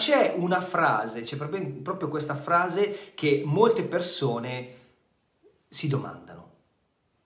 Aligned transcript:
C'è 0.00 0.34
una 0.36 0.62
frase, 0.62 1.20
c'è 1.22 1.36
proprio, 1.36 1.62
proprio 1.82 2.08
questa 2.08 2.34
frase 2.34 3.12
che 3.14 3.42
molte 3.44 3.84
persone 3.84 4.74
si 5.68 5.88
domandano. 5.88 6.48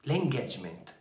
L'engagement 0.02 0.94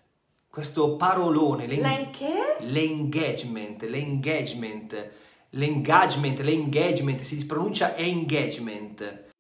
questo 0.54 0.98
parolone. 0.98 1.66
L'engagement? 1.66 2.60
L'engagement, 2.60 3.82
l'engagement, 3.90 5.12
l'engagement, 5.50 6.40
l'engagement, 6.42 7.22
si 7.22 7.44
pronuncia 7.48 7.96
engagement. 7.98 9.32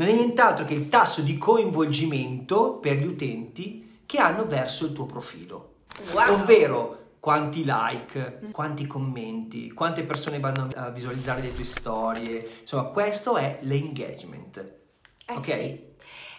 Non 0.00 0.08
è 0.08 0.12
nient'altro 0.12 0.64
che 0.64 0.72
il 0.72 0.88
tasso 0.88 1.20
di 1.20 1.36
coinvolgimento 1.36 2.78
per 2.78 2.96
gli 2.96 3.04
utenti 3.06 4.00
che 4.06 4.16
hanno 4.16 4.46
verso 4.46 4.86
il 4.86 4.94
tuo 4.94 5.04
profilo. 5.04 5.74
Wow. 6.12 6.40
Ovvero 6.40 6.98
quanti 7.20 7.64
like, 7.66 8.48
quanti 8.50 8.86
commenti, 8.86 9.70
quante 9.72 10.02
persone 10.04 10.40
vanno 10.40 10.70
a 10.74 10.88
visualizzare 10.88 11.42
le 11.42 11.54
tue 11.54 11.66
storie. 11.66 12.60
Insomma, 12.62 12.84
questo 12.84 13.36
è 13.36 13.58
l'engagement. 13.60 14.56
Eh 15.26 15.34
ok? 15.34 15.44
sì. 15.44 15.88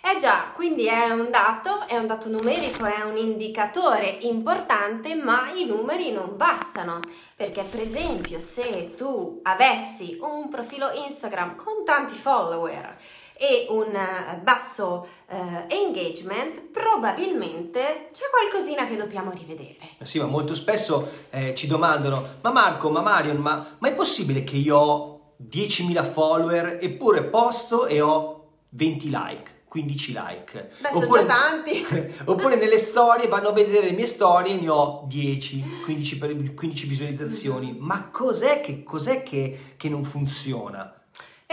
Eh 0.03 0.17
già, 0.19 0.49
quindi 0.55 0.87
è 0.87 1.11
un 1.11 1.29
dato, 1.29 1.85
è 1.87 1.95
un 1.95 2.07
dato 2.07 2.29
numerico, 2.29 2.83
è 2.85 3.03
un 3.03 3.15
indicatore 3.15 4.07
importante, 4.21 5.13
ma 5.13 5.51
i 5.53 5.65
numeri 5.65 6.11
non 6.11 6.35
bastano. 6.35 6.99
Perché 7.35 7.61
per 7.61 7.81
esempio 7.81 8.39
se 8.39 8.95
tu 8.95 9.39
avessi 9.43 10.17
un 10.19 10.49
profilo 10.49 10.89
Instagram 11.05 11.55
con 11.55 11.85
tanti 11.85 12.15
follower 12.15 12.97
e 13.41 13.65
un 13.69 13.87
eh, 13.95 14.39
basso 14.43 15.07
eh, 15.27 15.65
engagement, 15.69 16.61
probabilmente 16.61 18.09
c'è 18.11 18.25
qualcosina 18.29 18.85
che 18.85 18.95
dobbiamo 18.95 19.31
rivedere. 19.31 19.77
Eh 19.97 20.05
Sì, 20.05 20.19
ma 20.19 20.25
molto 20.25 20.53
spesso 20.53 21.09
eh, 21.31 21.55
ci 21.55 21.65
domandano, 21.65 22.23
ma 22.41 22.51
Marco, 22.51 22.91
ma 22.91 23.01
Marion, 23.01 23.37
ma, 23.37 23.77
ma 23.79 23.87
è 23.87 23.93
possibile 23.93 24.43
che 24.43 24.57
io 24.57 24.77
ho 24.77 25.33
10.000 25.49 26.11
follower 26.11 26.77
eppure 26.79 27.23
posto 27.23 27.87
e 27.87 27.99
ho 27.99 28.49
20 28.69 29.09
like? 29.09 29.59
15 29.67 30.11
like. 30.13 30.69
Beh, 30.79 30.89
sono 30.91 31.11
già 31.11 31.25
tanti. 31.25 31.83
oppure 32.25 32.57
nelle 32.57 32.77
storie 32.77 33.27
vanno 33.27 33.47
a 33.47 33.53
vedere 33.53 33.85
le 33.85 33.93
mie 33.93 34.05
storie 34.05 34.53
e 34.53 34.61
ne 34.61 34.69
ho 34.69 35.05
10, 35.07 35.81
15, 35.83 36.17
per- 36.19 36.53
15 36.53 36.87
visualizzazioni. 36.87 37.75
Ma 37.79 38.09
cos'è 38.11 38.61
che, 38.61 38.83
cos'è 38.83 39.23
che, 39.23 39.73
che 39.77 39.89
non 39.89 40.03
funziona? 40.03 41.00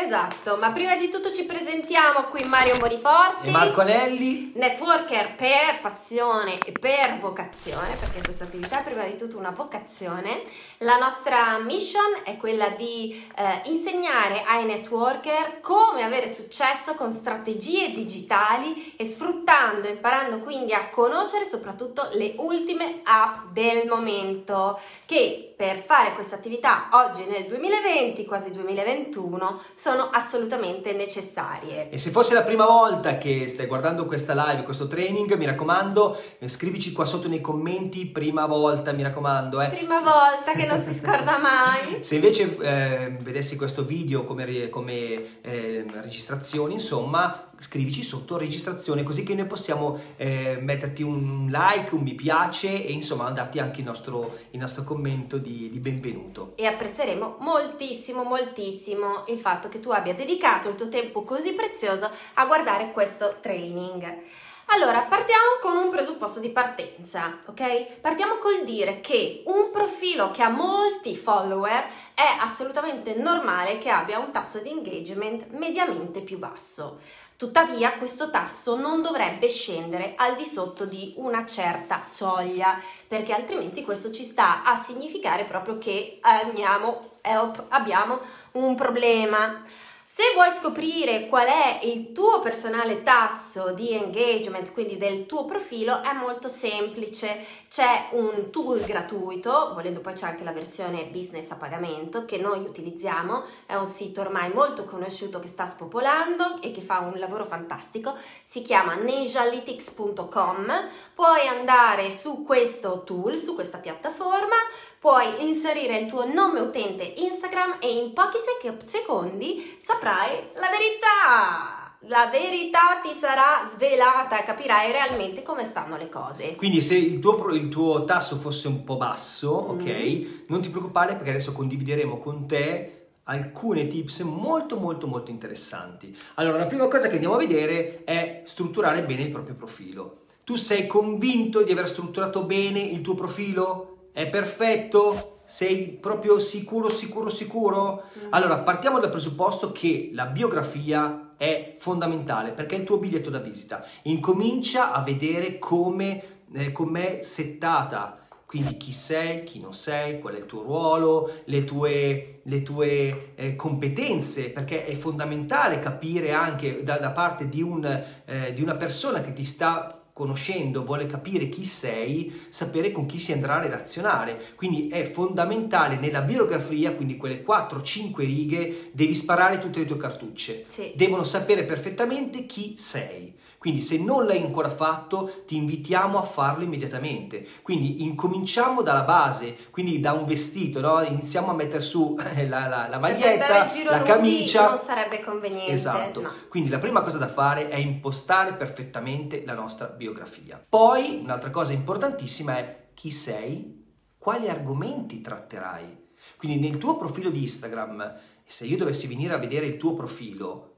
Esatto, 0.00 0.56
ma 0.58 0.70
prima 0.70 0.94
di 0.94 1.08
tutto 1.08 1.32
ci 1.32 1.44
presentiamo 1.44 2.28
qui 2.30 2.44
Mario 2.44 2.78
Boniforti. 2.78 3.48
E 3.48 3.50
Marco 3.50 3.80
Anelli, 3.80 4.52
Networker 4.54 5.34
per 5.34 5.80
passione 5.82 6.60
e 6.60 6.70
per 6.70 7.18
vocazione, 7.20 7.96
perché 7.98 8.22
questa 8.22 8.44
attività 8.44 8.78
è 8.78 8.84
prima 8.84 9.02
di 9.02 9.16
tutto 9.16 9.38
una 9.38 9.50
vocazione. 9.50 10.42
La 10.78 10.98
nostra 10.98 11.58
mission 11.58 12.20
è 12.22 12.36
quella 12.36 12.68
di 12.68 13.28
eh, 13.36 13.62
insegnare 13.64 14.44
ai 14.46 14.66
networker 14.66 15.58
come 15.60 16.04
avere 16.04 16.32
successo 16.32 16.94
con 16.94 17.10
strategie 17.10 17.90
digitali 17.90 18.94
e 18.96 19.04
sfruttando, 19.04 19.88
imparando 19.88 20.38
quindi 20.38 20.74
a 20.74 20.90
conoscere 20.90 21.44
soprattutto 21.44 22.08
le 22.12 22.34
ultime 22.36 23.00
app 23.02 23.46
del 23.50 23.88
momento 23.88 24.78
che 25.06 25.47
per 25.58 25.82
fare 25.84 26.12
questa 26.12 26.36
attività 26.36 26.88
oggi 26.92 27.24
nel 27.24 27.46
2020, 27.46 28.24
quasi 28.26 28.52
2021, 28.52 29.60
sono 29.74 30.08
assolutamente 30.12 30.92
necessarie. 30.92 31.90
E 31.90 31.98
se 31.98 32.10
fosse 32.10 32.32
la 32.32 32.44
prima 32.44 32.64
volta 32.64 33.18
che 33.18 33.48
stai 33.48 33.66
guardando 33.66 34.06
questa 34.06 34.34
live, 34.34 34.62
questo 34.62 34.86
training, 34.86 35.34
mi 35.34 35.46
raccomando, 35.46 36.16
scrivici 36.46 36.92
qua 36.92 37.04
sotto 37.04 37.26
nei 37.26 37.40
commenti, 37.40 38.06
prima 38.06 38.46
volta, 38.46 38.92
mi 38.92 39.02
raccomando. 39.02 39.60
Eh. 39.60 39.66
Prima 39.70 39.98
volta 39.98 40.52
che 40.56 40.64
non 40.64 40.78
si 40.78 40.94
scorda 40.94 41.38
mai. 41.38 42.04
Se 42.04 42.14
invece 42.14 42.56
eh, 42.60 43.16
vedessi 43.18 43.56
questo 43.56 43.84
video 43.84 44.22
come, 44.22 44.68
come 44.68 45.40
eh, 45.40 45.84
registrazione, 45.92 46.74
insomma, 46.74 47.47
scrivici 47.60 48.02
sotto 48.02 48.36
registrazione 48.36 49.02
così 49.02 49.22
che 49.24 49.34
noi 49.34 49.46
possiamo 49.46 49.98
eh, 50.16 50.58
metterti 50.60 51.02
un 51.02 51.48
like, 51.50 51.94
un 51.94 52.02
mi 52.02 52.14
piace 52.14 52.84
e 52.84 52.92
insomma 52.92 53.30
darti 53.30 53.58
anche 53.58 53.80
il 53.80 53.86
nostro, 53.86 54.36
il 54.50 54.58
nostro 54.58 54.84
commento 54.84 55.38
di, 55.38 55.70
di 55.70 55.78
benvenuto. 55.78 56.52
E 56.56 56.66
apprezzeremo 56.66 57.36
moltissimo, 57.40 58.22
moltissimo 58.22 59.24
il 59.28 59.38
fatto 59.38 59.68
che 59.68 59.80
tu 59.80 59.90
abbia 59.90 60.14
dedicato 60.14 60.68
il 60.68 60.74
tuo 60.74 60.88
tempo 60.88 61.22
così 61.22 61.52
prezioso 61.52 62.10
a 62.34 62.46
guardare 62.46 62.92
questo 62.92 63.36
training. 63.40 64.22
Allora, 64.70 65.00
partiamo 65.00 65.56
con 65.62 65.78
un 65.78 65.88
presupposto 65.88 66.40
di 66.40 66.50
partenza, 66.50 67.38
ok? 67.46 68.00
Partiamo 68.02 68.34
col 68.34 68.64
dire 68.64 69.00
che 69.00 69.42
un 69.46 69.70
profilo 69.70 70.30
che 70.30 70.42
ha 70.42 70.50
molti 70.50 71.16
follower 71.16 71.86
è 72.12 72.36
assolutamente 72.38 73.14
normale 73.14 73.78
che 73.78 73.88
abbia 73.88 74.18
un 74.18 74.30
tasso 74.30 74.58
di 74.58 74.68
engagement 74.68 75.46
mediamente 75.52 76.20
più 76.20 76.36
basso. 76.36 76.98
Tuttavia 77.38 77.92
questo 77.98 78.30
tasso 78.30 78.74
non 78.74 79.00
dovrebbe 79.00 79.48
scendere 79.48 80.14
al 80.16 80.34
di 80.34 80.44
sotto 80.44 80.84
di 80.84 81.14
una 81.18 81.46
certa 81.46 82.02
soglia, 82.02 82.80
perché 83.06 83.32
altrimenti 83.32 83.84
questo 83.84 84.10
ci 84.10 84.24
sta 84.24 84.64
a 84.64 84.76
significare 84.76 85.44
proprio 85.44 85.78
che 85.78 86.18
abbiamo, 86.20 87.10
help, 87.20 87.66
abbiamo 87.68 88.18
un 88.54 88.74
problema. 88.74 89.62
Se 90.10 90.22
vuoi 90.32 90.50
scoprire 90.50 91.26
qual 91.28 91.46
è 91.46 91.80
il 91.82 92.12
tuo 92.12 92.40
personale 92.40 93.02
tasso 93.02 93.72
di 93.72 93.92
engagement, 93.92 94.72
quindi 94.72 94.96
del 94.96 95.26
tuo 95.26 95.44
profilo, 95.44 96.02
è 96.02 96.14
molto 96.14 96.48
semplice. 96.48 97.44
C'è 97.68 98.08
un 98.12 98.48
tool 98.50 98.80
gratuito, 98.80 99.72
volendo 99.74 100.00
poi 100.00 100.14
c'è 100.14 100.24
anche 100.24 100.44
la 100.44 100.52
versione 100.52 101.04
business 101.04 101.50
a 101.50 101.56
pagamento 101.56 102.24
che 102.24 102.38
noi 102.38 102.60
utilizziamo, 102.60 103.44
è 103.66 103.74
un 103.74 103.84
sito 103.84 104.22
ormai 104.22 104.50
molto 104.50 104.84
conosciuto 104.84 105.40
che 105.40 105.46
sta 105.46 105.66
spopolando 105.66 106.62
e 106.62 106.72
che 106.72 106.80
fa 106.80 107.00
un 107.00 107.18
lavoro 107.18 107.44
fantastico, 107.44 108.14
si 108.42 108.62
chiama 108.62 108.94
ninjalytics.com. 108.94 110.88
Puoi 111.14 111.46
andare 111.46 112.10
su 112.16 112.44
questo 112.44 113.02
tool, 113.04 113.36
su 113.36 113.54
questa 113.54 113.76
piattaforma, 113.76 114.56
puoi 114.98 115.46
inserire 115.46 115.98
il 115.98 116.06
tuo 116.06 116.24
nome 116.24 116.60
utente 116.60 117.04
Instagram 117.04 117.76
e 117.80 117.92
in 117.92 118.14
pochi 118.14 118.38
sec- 118.38 118.82
secondi 118.82 119.76
saprai 119.78 119.96
la 120.00 120.68
verità. 120.70 121.74
La 122.02 122.28
verità 122.30 123.00
ti 123.02 123.12
sarà 123.12 123.68
svelata 123.68 124.40
e 124.40 124.44
capirai 124.44 124.92
realmente 124.92 125.42
come 125.42 125.64
stanno 125.64 125.96
le 125.96 126.08
cose. 126.08 126.54
Quindi 126.54 126.80
se 126.80 126.96
il 126.96 127.18
tuo, 127.18 127.48
il 127.48 127.68
tuo 127.68 128.04
tasso 128.04 128.36
fosse 128.36 128.68
un 128.68 128.84
po' 128.84 128.96
basso, 128.96 129.64
Mm. 129.72 129.80
ok, 129.80 130.44
non 130.46 130.60
ti 130.62 130.70
preoccupare 130.70 131.14
perché 131.14 131.30
adesso 131.30 131.52
condivideremo 131.52 132.18
con 132.18 132.46
te 132.46 132.92
alcune 133.24 133.88
tips 133.88 134.20
molto 134.20 134.76
molto 134.78 135.06
molto 135.08 135.32
interessanti. 135.32 136.16
Allora, 136.36 136.58
la 136.58 136.66
prima 136.66 136.86
cosa 136.86 137.08
che 137.08 137.14
andiamo 137.14 137.34
a 137.34 137.38
vedere 137.38 138.04
è 138.04 138.42
strutturare 138.44 139.02
bene 139.02 139.22
il 139.22 139.30
proprio 139.30 139.54
profilo. 139.56 140.20
Tu 140.44 140.54
sei 140.54 140.86
convinto 140.86 141.62
di 141.62 141.72
aver 141.72 141.88
strutturato 141.88 142.44
bene 142.44 142.78
il 142.80 143.00
tuo 143.02 143.14
profilo? 143.14 144.08
È 144.12 144.28
perfetto? 144.28 145.37
Sei 145.48 145.88
proprio 145.98 146.38
sicuro, 146.38 146.90
sicuro, 146.90 147.30
sicuro? 147.30 148.02
Allora, 148.28 148.58
partiamo 148.58 148.98
dal 148.98 149.08
presupposto 149.08 149.72
che 149.72 150.10
la 150.12 150.26
biografia 150.26 151.30
è 151.38 151.76
fondamentale 151.78 152.50
perché 152.50 152.76
è 152.76 152.80
il 152.80 152.84
tuo 152.84 152.98
biglietto 152.98 153.30
da 153.30 153.38
visita. 153.38 153.82
Incomincia 154.02 154.92
a 154.92 155.00
vedere 155.02 155.58
come 155.58 156.22
eh, 156.52 156.70
com'è 156.70 157.22
settata. 157.22 158.26
Quindi 158.44 158.76
chi 158.76 158.92
sei, 158.92 159.44
chi 159.44 159.58
non 159.58 159.72
sei, 159.72 160.20
qual 160.20 160.34
è 160.34 160.38
il 160.38 160.44
tuo 160.44 160.60
ruolo, 160.60 161.30
le 161.44 161.64
tue, 161.64 162.40
le 162.42 162.62
tue 162.62 163.32
eh, 163.34 163.56
competenze, 163.56 164.50
perché 164.50 164.84
è 164.84 164.94
fondamentale 164.96 165.80
capire 165.80 166.32
anche 166.32 166.82
da, 166.82 166.98
da 166.98 167.10
parte 167.12 167.48
di, 167.48 167.62
un, 167.62 167.86
eh, 168.26 168.52
di 168.52 168.60
una 168.60 168.74
persona 168.74 169.22
che 169.22 169.32
ti 169.32 169.46
sta 169.46 169.98
conoscendo, 170.18 170.84
vuole 170.84 171.06
capire 171.06 171.48
chi 171.48 171.64
sei, 171.64 172.46
sapere 172.48 172.90
con 172.90 173.06
chi 173.06 173.20
si 173.20 173.32
andrà 173.32 173.54
a 173.54 173.60
relazionare. 173.60 174.38
Quindi 174.56 174.88
è 174.88 175.08
fondamentale 175.08 175.96
nella 175.96 176.22
biografia, 176.22 176.92
quindi 176.92 177.16
quelle 177.16 177.44
4-5 177.44 178.16
righe, 178.16 178.90
devi 178.92 179.14
sparare 179.14 179.60
tutte 179.60 179.78
le 179.78 179.86
tue 179.86 179.96
cartucce. 179.96 180.64
Sì. 180.66 180.92
Devono 180.96 181.22
sapere 181.22 181.62
perfettamente 181.62 182.44
chi 182.46 182.74
sei. 182.76 183.32
Quindi 183.58 183.80
se 183.80 183.98
non 183.98 184.24
l'hai 184.24 184.40
ancora 184.40 184.70
fatto, 184.70 185.42
ti 185.44 185.56
invitiamo 185.56 186.16
a 186.16 186.22
farlo 186.22 186.62
immediatamente. 186.62 187.46
Quindi 187.62 188.04
incominciamo 188.04 188.82
dalla 188.82 189.02
base, 189.02 189.56
quindi 189.70 189.98
da 189.98 190.12
un 190.12 190.24
vestito, 190.24 190.80
no? 190.80 191.02
iniziamo 191.02 191.50
a 191.50 191.54
mettere 191.54 191.82
su 191.82 192.16
eh, 192.34 192.46
la, 192.46 192.68
la, 192.68 192.86
la 192.88 192.98
maglietta, 192.98 193.66
la 193.84 194.02
camicia. 194.02 194.68
non 194.68 194.78
sarebbe 194.78 195.20
conveniente. 195.20 195.72
Esatto. 195.72 196.20
no. 196.20 196.32
Quindi 196.48 196.70
la 196.70 196.78
prima 196.78 197.02
cosa 197.02 197.18
da 197.18 197.26
fare 197.28 197.68
è 197.68 197.76
impostare 197.76 198.52
perfettamente 198.52 199.42
la 199.44 199.54
nostra 199.54 199.86
biografia. 199.86 200.64
Poi 200.66 201.20
un'altra 201.24 201.50
cosa 201.50 201.72
importantissima 201.72 202.58
è 202.58 202.86
chi 202.94 203.10
sei, 203.10 203.84
quali 204.18 204.48
argomenti 204.48 205.20
tratterai. 205.20 206.06
Quindi 206.36 206.60
nel 206.60 206.78
tuo 206.78 206.96
profilo 206.96 207.30
di 207.30 207.42
Instagram, 207.42 208.14
se 208.46 208.66
io 208.66 208.76
dovessi 208.76 209.08
venire 209.08 209.34
a 209.34 209.38
vedere 209.38 209.66
il 209.66 209.76
tuo 209.76 209.94
profilo, 209.94 210.76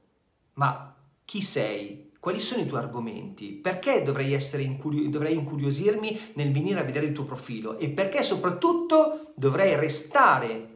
ma 0.53 0.95
chi 1.23 1.41
sei? 1.41 2.10
Quali 2.21 2.39
sono 2.39 2.61
i 2.61 2.67
tuoi 2.67 2.81
argomenti? 2.81 3.47
Perché 3.47 4.03
dovrei, 4.03 4.37
incurio- 4.59 5.09
dovrei 5.09 5.33
incuriosirmi 5.33 6.33
nel 6.33 6.51
venire 6.51 6.79
a 6.79 6.83
vedere 6.83 7.07
il 7.07 7.13
tuo 7.13 7.23
profilo? 7.23 7.79
E 7.79 7.89
perché 7.89 8.21
soprattutto 8.21 9.33
dovrei 9.33 9.75
restare 9.75 10.67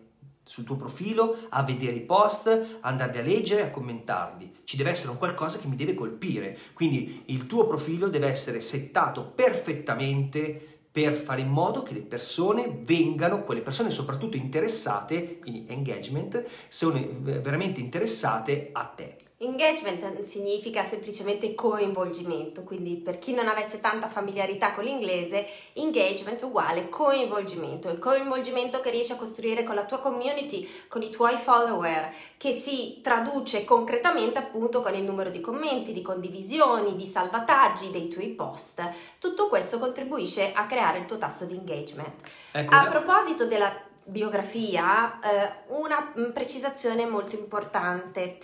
sul 0.44 0.64
tuo 0.64 0.76
profilo 0.76 1.38
a 1.50 1.62
vedere 1.62 1.98
i 1.98 2.02
post, 2.02 2.80
andarli 2.80 3.20
a 3.20 3.22
leggere, 3.22 3.62
a 3.62 3.70
commentarli. 3.70 4.62
Ci 4.64 4.76
deve 4.76 4.90
essere 4.90 5.12
un 5.12 5.20
qualcosa 5.20 5.60
che 5.60 5.68
mi 5.68 5.76
deve 5.76 5.94
colpire. 5.94 6.58
Quindi 6.74 7.22
il 7.26 7.46
tuo 7.46 7.68
profilo 7.68 8.08
deve 8.08 8.26
essere 8.26 8.60
settato 8.60 9.24
perfettamente 9.24 10.80
per 10.92 11.16
fare 11.16 11.42
in 11.42 11.50
modo 11.50 11.84
che 11.84 11.94
le 11.94 12.02
persone 12.02 12.76
vengano, 12.82 13.44
quelle 13.44 13.62
persone 13.62 13.92
soprattutto 13.92 14.36
interessate, 14.36 15.38
quindi 15.38 15.66
engagement, 15.68 16.44
sono 16.70 17.00
veramente 17.20 17.82
interessate 17.82 18.70
a 18.72 18.86
te. 18.86 19.25
Engagement 19.38 20.22
significa 20.22 20.86
semplicemente 20.86 21.54
coinvolgimento, 21.56 22.64
quindi 22.64 22.96
per 22.96 23.18
chi 23.20 23.34
non 23.34 23.50
avesse 23.50 23.82
tanta 23.82 24.08
familiarità 24.08 24.72
con 24.72 24.86
l'inglese, 24.86 25.46
engagement 25.74 26.42
uguale 26.44 26.88
coinvolgimento, 26.88 27.90
il 27.90 28.00
coinvolgimento 28.00 28.80
che 28.80 28.92
riesci 28.92 29.12
a 29.12 29.18
costruire 29.18 29.66
con 29.66 29.76
la 29.76 29.84
tua 29.84 30.00
community, 30.00 30.66
con 30.88 31.02
i 31.02 31.10
tuoi 31.10 31.36
follower, 31.36 32.14
che 32.38 32.54
si 32.54 33.02
traduce 33.04 33.66
concretamente 33.66 34.40
appunto 34.40 34.80
con 34.82 34.96
il 34.96 35.04
numero 35.04 35.30
di 35.30 35.42
commenti, 35.42 35.92
di 35.92 36.02
condivisioni, 36.02 36.96
di 36.96 37.06
salvataggi 37.06 37.92
dei 37.92 38.08
tuoi 38.08 38.30
post. 38.30 38.90
Tutto 39.20 39.50
questo 39.50 39.80
contribuisce 39.80 40.54
a 40.54 40.66
creare 40.66 41.00
il 41.00 41.06
tuo 41.06 41.18
tasso 41.18 41.44
di 41.44 41.56
engagement. 41.56 42.22
Ecco, 42.54 42.74
a 42.74 42.88
proposito 42.88 43.46
della 43.46 43.70
biografia, 44.06 45.20
eh, 45.20 45.52
una 45.74 46.14
precisazione 46.32 47.06
molto 47.06 47.36
importante. 47.36 48.38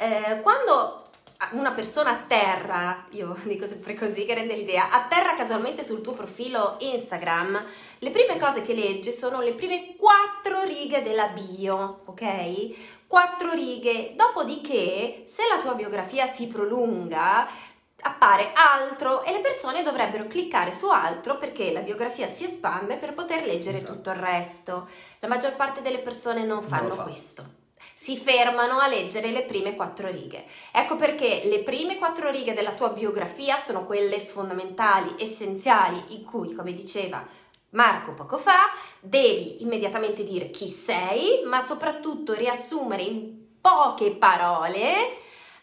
Eh, 0.00 0.40
quando 0.42 1.02
una 1.52 1.72
persona 1.72 2.10
atterra, 2.10 3.06
io 3.10 3.36
dico 3.44 3.66
sempre 3.66 3.94
così 3.94 4.24
che 4.24 4.34
rende 4.34 4.54
l'idea, 4.54 4.90
atterra 4.90 5.34
casualmente 5.34 5.82
sul 5.82 6.02
tuo 6.02 6.12
profilo 6.12 6.76
Instagram, 6.78 7.64
le 7.98 8.10
prime 8.10 8.38
cose 8.38 8.62
che 8.62 8.74
legge 8.74 9.10
sono 9.10 9.40
le 9.40 9.54
prime 9.54 9.96
quattro 9.96 10.62
righe 10.62 11.02
della 11.02 11.28
bio, 11.28 12.02
ok? 12.04 13.06
Quattro 13.08 13.52
righe, 13.52 14.12
dopodiché 14.14 15.24
se 15.26 15.42
la 15.52 15.60
tua 15.60 15.74
biografia 15.74 16.26
si 16.26 16.46
prolunga, 16.46 17.48
appare 18.00 18.52
altro 18.54 19.24
e 19.24 19.32
le 19.32 19.40
persone 19.40 19.82
dovrebbero 19.82 20.28
cliccare 20.28 20.70
su 20.70 20.88
altro 20.88 21.36
perché 21.38 21.72
la 21.72 21.80
biografia 21.80 22.28
si 22.28 22.44
espande 22.44 22.96
per 22.96 23.14
poter 23.14 23.44
leggere 23.44 23.78
esatto. 23.78 23.94
tutto 23.94 24.10
il 24.10 24.16
resto. 24.16 24.88
La 25.18 25.26
maggior 25.26 25.56
parte 25.56 25.82
delle 25.82 25.98
persone 25.98 26.44
non 26.44 26.62
fanno 26.62 26.88
non 26.88 26.96
fa. 26.96 27.02
questo 27.02 27.57
si 28.00 28.16
fermano 28.16 28.78
a 28.78 28.86
leggere 28.86 29.32
le 29.32 29.42
prime 29.42 29.74
quattro 29.74 30.08
righe. 30.08 30.44
Ecco 30.70 30.94
perché 30.94 31.42
le 31.46 31.64
prime 31.64 31.98
quattro 31.98 32.30
righe 32.30 32.54
della 32.54 32.74
tua 32.74 32.90
biografia 32.90 33.58
sono 33.58 33.86
quelle 33.86 34.20
fondamentali, 34.20 35.16
essenziali, 35.18 36.00
in 36.10 36.22
cui, 36.22 36.54
come 36.54 36.74
diceva 36.74 37.26
Marco 37.70 38.14
poco 38.14 38.38
fa, 38.38 38.70
devi 39.00 39.62
immediatamente 39.62 40.22
dire 40.22 40.50
chi 40.50 40.68
sei, 40.68 41.42
ma 41.44 41.60
soprattutto 41.66 42.34
riassumere 42.34 43.02
in 43.02 43.58
poche 43.60 44.12
parole 44.12 45.16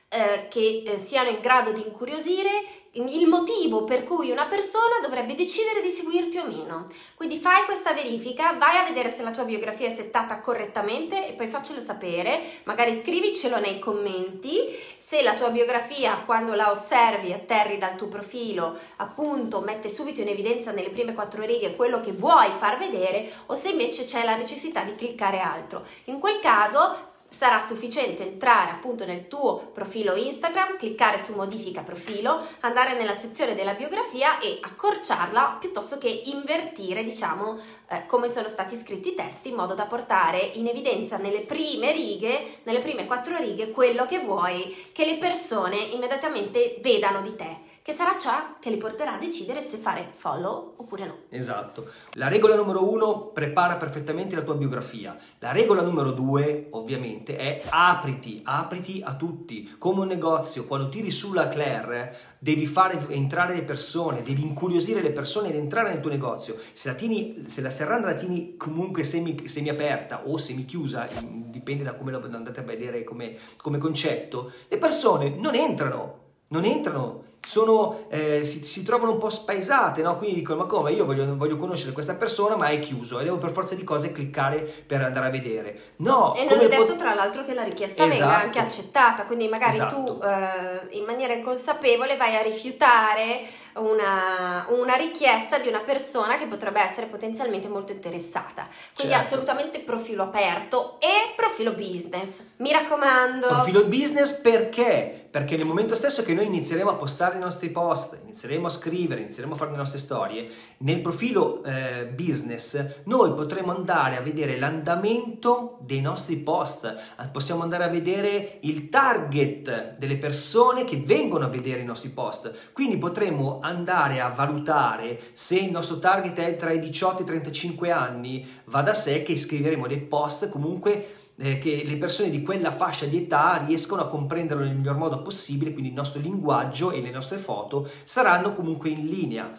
eh, 0.10 0.48
che 0.50 0.84
eh, 0.86 0.98
siano 0.98 1.30
in 1.30 1.40
grado 1.40 1.72
di 1.72 1.84
incuriosire 1.86 2.85
il 2.96 3.28
motivo 3.28 3.84
per 3.84 4.04
cui 4.04 4.32
una 4.32 4.46
persona 4.46 5.00
dovrebbe 5.02 5.36
decidere 5.36 5.82
di 5.82 5.90
seguirti 5.90 6.38
o 6.38 6.46
meno. 6.46 6.88
Quindi 7.16 7.40
fai 7.40 7.66
questa 7.66 7.94
verifica, 7.94 8.54
vai 8.54 8.78
a 8.78 8.84
vedere 8.84 9.10
se 9.10 9.22
la 9.22 9.32
tua 9.32 9.44
biografia 9.44 9.88
è 9.88 9.94
settata 9.94 10.40
correttamente 10.40 11.28
e 11.28 11.34
poi 11.34 11.48
faccelo 11.48 11.82
sapere, 11.82 12.62
magari 12.64 12.94
scrivicelo 12.94 13.60
nei 13.60 13.80
commenti, 13.80 14.74
se 14.98 15.22
la 15.22 15.34
tua 15.34 15.50
biografia 15.50 16.24
quando 16.26 16.54
la 16.54 16.72
osservi 16.72 17.34
atterri 17.34 17.78
dal 17.78 17.96
tuo 17.96 18.08
profilo 18.08 18.78
appunto 18.98 19.60
mette 19.60 19.90
subito 19.90 20.22
in 20.22 20.30
evidenza 20.30 20.72
nelle 20.72 20.90
prime 20.90 21.14
quattro 21.14 21.44
righe 21.44 21.76
quello 21.76 22.02
che 22.02 22.12
vuoi 22.12 22.50
far 22.58 22.78
vedere 22.78 23.32
o 23.48 23.56
se 23.56 23.70
invece 23.70 24.06
c'è 24.06 24.24
la 24.24 24.36
necessità 24.36 24.82
di 24.82 24.96
cliccare 24.96 25.40
altro. 25.40 25.86
In 26.06 26.20
quel 26.20 26.40
caso 26.40 27.14
sarà 27.28 27.60
sufficiente 27.60 28.24
entrare 28.24 28.72
appunto 28.72 29.06
nel 29.06 29.28
tuo 29.28 29.72
profilo 29.74 30.16
Instagram, 30.16 30.78
cliccare 30.78 31.22
su 31.22 31.34
modifica 31.34 31.82
profilo, 31.82 32.46
andare 32.62 32.96
nella 32.96 33.16
sezione 33.16 33.56
della 33.56 33.74
biografia 33.74 34.40
e 34.40 34.60
accorciarla 34.62 35.58
piuttosto 35.60 35.98
che 35.98 36.08
invertire, 36.08 37.04
diciamo, 37.04 37.60
eh, 37.90 38.06
come 38.06 38.30
sono 38.30 38.48
stati 38.48 38.76
scritti 38.76 39.10
i 39.10 39.16
testi 39.16 39.50
in 39.50 39.56
modo 39.56 39.74
da 39.74 39.86
portare 39.86 40.40
in 40.40 40.68
evidenza 40.68 41.18
nelle 41.18 41.42
prime 41.42 41.92
righe, 41.92 42.60
nelle 42.64 42.80
prime 42.80 43.06
quattro 43.06 43.38
righe, 43.38 43.72
quello 43.72 44.06
che 44.06 44.20
vuoi 44.20 44.90
che 44.92 45.06
le 45.06 45.18
persone 45.18 45.78
immediatamente 45.78 46.80
vedano 46.82 47.22
di 47.22 47.36
te 47.36 47.74
che 47.86 47.92
sarà 47.92 48.18
ciò 48.18 48.56
che 48.60 48.72
li 48.72 48.78
porterà 48.78 49.14
a 49.14 49.20
decidere 49.20 49.62
se 49.62 49.78
fare 49.78 50.10
follow 50.12 50.74
oppure 50.78 51.06
no. 51.06 51.18
Esatto. 51.30 51.88
La 52.14 52.30
regola 52.30 52.56
numero 52.56 52.92
uno, 52.92 53.28
prepara 53.28 53.76
perfettamente 53.76 54.36
la 54.36 54.42
tua 54.42 54.56
biografia. 54.56 55.16
La 55.38 55.52
regola 55.52 55.84
numero 55.84 56.10
due, 56.10 56.66
ovviamente, 56.72 57.38
è 57.38 57.62
apriti, 57.70 58.42
apriti 58.44 59.04
a 59.06 59.14
tutti. 59.14 59.76
Come 59.78 60.00
un 60.02 60.08
negozio, 60.08 60.66
quando 60.66 60.90
tiri 60.90 61.12
sulla 61.12 61.48
Claire, 61.48 62.18
devi 62.40 62.66
fare 62.66 63.00
entrare 63.10 63.54
le 63.54 63.62
persone, 63.62 64.24
devi 64.24 64.42
incuriosire 64.42 65.04
le 65.04 65.12
persone 65.12 65.50
ed 65.50 65.56
entrare 65.56 65.90
nel 65.90 66.00
tuo 66.00 66.10
negozio. 66.10 66.58
Se 66.74 66.88
la, 66.88 66.96
tieni, 66.96 67.44
se 67.46 67.62
la 67.62 67.70
serranda 67.70 68.08
la 68.08 68.16
tieni 68.16 68.58
comunque 68.58 69.04
semi, 69.04 69.48
semi 69.48 69.70
aperta 69.70 70.24
o 70.26 70.40
semi 70.40 70.66
chiusa, 70.66 71.08
dipende 71.22 71.84
da 71.84 71.94
come 71.94 72.12
lo 72.12 72.20
andate 72.20 72.62
a 72.62 72.64
vedere 72.64 73.04
come, 73.04 73.38
come 73.58 73.78
concetto, 73.78 74.52
le 74.70 74.78
persone 74.80 75.30
non 75.30 75.54
entrano, 75.54 76.24
non 76.48 76.66
entrano 76.66 77.25
sono, 77.46 78.06
eh, 78.10 78.44
si, 78.44 78.66
si, 78.66 78.84
trovano 78.84 79.12
un 79.12 79.18
po' 79.20 79.30
spaesate, 79.30 80.02
no? 80.02 80.18
quindi 80.18 80.36
dicono 80.38 80.62
ma 80.62 80.66
come 80.66 80.92
io 80.92 81.06
voglio, 81.06 81.36
voglio, 81.38 81.58
conoscere 81.58 81.92
questa 81.92 82.16
persona 82.16 82.56
ma 82.56 82.68
è 82.68 82.80
chiuso 82.80 83.20
e 83.20 83.24
devo 83.24 83.38
per 83.38 83.52
forza 83.52 83.76
di 83.76 83.84
cose 83.84 84.12
cliccare 84.12 84.62
per 84.62 85.02
andare 85.04 85.28
a 85.28 85.30
vedere. 85.30 85.80
No, 85.98 86.34
e 86.36 86.46
non 86.46 86.60
è 86.60 86.68
detto 86.68 86.84
pot- 86.84 86.96
tra 86.96 87.14
l'altro 87.14 87.46
che 87.46 87.54
la 87.54 87.64
richiesta 87.64 88.06
esatto. 88.06 88.20
venga 88.20 88.42
anche 88.42 88.60
accettata, 88.60 89.24
quindi 89.26 89.48
magari 89.48 89.76
esatto. 89.76 89.96
tu 89.96 90.20
eh, 90.24 90.98
in 90.98 91.06
maniera 91.06 91.34
inconsapevole 91.34 92.18
vai 92.18 92.36
a 92.36 92.42
rifiutare 92.42 93.42
una, 93.76 94.66
una, 94.70 94.96
richiesta 94.96 95.58
di 95.60 95.68
una 95.68 95.80
persona 95.80 96.38
che 96.38 96.46
potrebbe 96.46 96.82
essere 96.82 97.08
potenzialmente 97.08 97.68
molto 97.68 97.92
interessata. 97.92 98.68
Quindi 98.96 99.14
certo. 99.14 99.28
assolutamente 99.28 99.80
profilo 99.80 100.24
aperto 100.24 100.98
e 101.00 101.34
profilo 101.36 101.74
business. 101.74 102.42
Mi 102.58 102.72
raccomando. 102.72 103.48
Profilo 103.48 103.86
business 103.86 104.34
perché? 104.40 105.28
Perché 105.30 105.58
nel 105.58 105.66
momento 105.66 105.96
stesso 105.96 106.24
che 106.24 106.34
noi 106.34 106.46
inizieremo 106.46 106.90
a 106.90 106.96
postare 106.96 107.36
i 107.36 107.42
nostri 107.42 107.70
post, 107.70 108.20
inizieremo 108.24 108.68
a 108.68 108.70
scrivere, 108.70 109.22
inizieremo 109.22 109.54
a 109.54 109.58
fare 109.58 109.72
le 109.72 109.78
nostre 109.78 110.00
storie, 110.00 110.48
nel 110.78 111.02
profilo 111.02 111.62
eh, 111.64 112.06
business 112.06 113.02
noi 113.04 113.34
potremo 113.34 113.76
andare 113.76 114.16
a 114.16 114.22
vedere 114.22 114.58
l'andamento 114.58 115.80
dei 115.82 116.00
nostri 116.00 116.38
post, 116.38 116.96
possiamo 117.34 117.64
andare 117.64 117.84
a 117.84 117.90
vedere 117.90 118.60
il 118.62 118.88
target 118.88 119.98
delle 119.98 120.16
persone 120.16 120.86
che 120.86 121.02
vengono 121.04 121.44
a 121.44 121.50
vedere 121.50 121.82
i 121.82 121.86
nostri 121.86 122.10
post. 122.10 122.72
Quindi 122.72 122.98
potremo 122.98 123.60
andare 123.66 124.22
a 124.22 124.30
valutare 124.30 125.20
se 125.34 125.58
il 125.58 125.72
nostro 125.72 126.00
target 126.00 126.38
è 126.40 126.56
tra 126.56 126.72
i 126.72 126.80
18 126.80 127.20
e 127.20 127.22
i 127.24 127.26
35 127.26 127.92
anni, 127.92 128.48
va 128.66 128.82
da 128.82 128.94
sé 128.94 129.24
che 129.24 129.38
scriveremo 129.38 129.88
dei 129.88 130.00
post 130.00 130.50
comunque 130.50 131.24
eh, 131.38 131.60
che 131.60 131.84
le 131.86 131.98
persone 131.98 132.30
di 132.30 132.42
quella 132.42 132.72
fascia 132.72 133.06
di 133.06 133.18
età 133.18 133.64
riescono 133.66 134.02
a 134.02 134.08
comprenderlo 134.08 134.64
nel 134.64 134.76
miglior 134.76 134.98
modo 134.98 135.22
possibile, 135.22 135.72
quindi 135.72 135.90
il 135.90 135.96
nostro 135.96 136.22
linguaggio 136.22 136.92
e 136.92 137.02
le 137.02 137.12
nostre 137.12 137.38
foto 137.38 137.90
saranno 138.04 138.54
comunque 138.54 138.90
in 138.90 139.06
linea. 139.06 139.54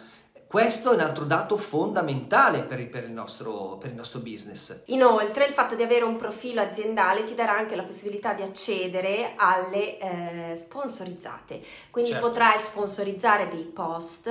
Questo 0.47 0.91
è 0.91 0.95
un 0.95 1.01
altro 1.01 1.25
dato 1.25 1.57
fondamentale 1.57 2.61
per 2.61 2.79
il, 2.79 2.87
per, 2.87 3.03
il 3.03 3.11
nostro, 3.11 3.77
per 3.77 3.89
il, 3.89 3.95
nostro, 3.97 4.19
business. 4.19 4.83
Inoltre, 4.85 5.45
il 5.45 5.51
fatto 5.51 5.75
di 5.75 5.83
avere 5.83 6.05
un 6.05 6.15
profilo 6.15 6.61
aziendale 6.61 7.25
ti 7.25 7.35
darà 7.35 7.57
anche 7.57 7.75
la 7.75 7.83
possibilità 7.83 8.33
di 8.33 8.43
accedere 8.43 9.33
alle 9.35 9.97
eh, 9.97 10.55
sponsorizzate. 10.55 11.61
Quindi 11.91 12.11
certo. 12.11 12.27
potrai 12.27 12.59
sponsorizzare 12.61 13.49
dei 13.49 13.65
post 13.65 14.29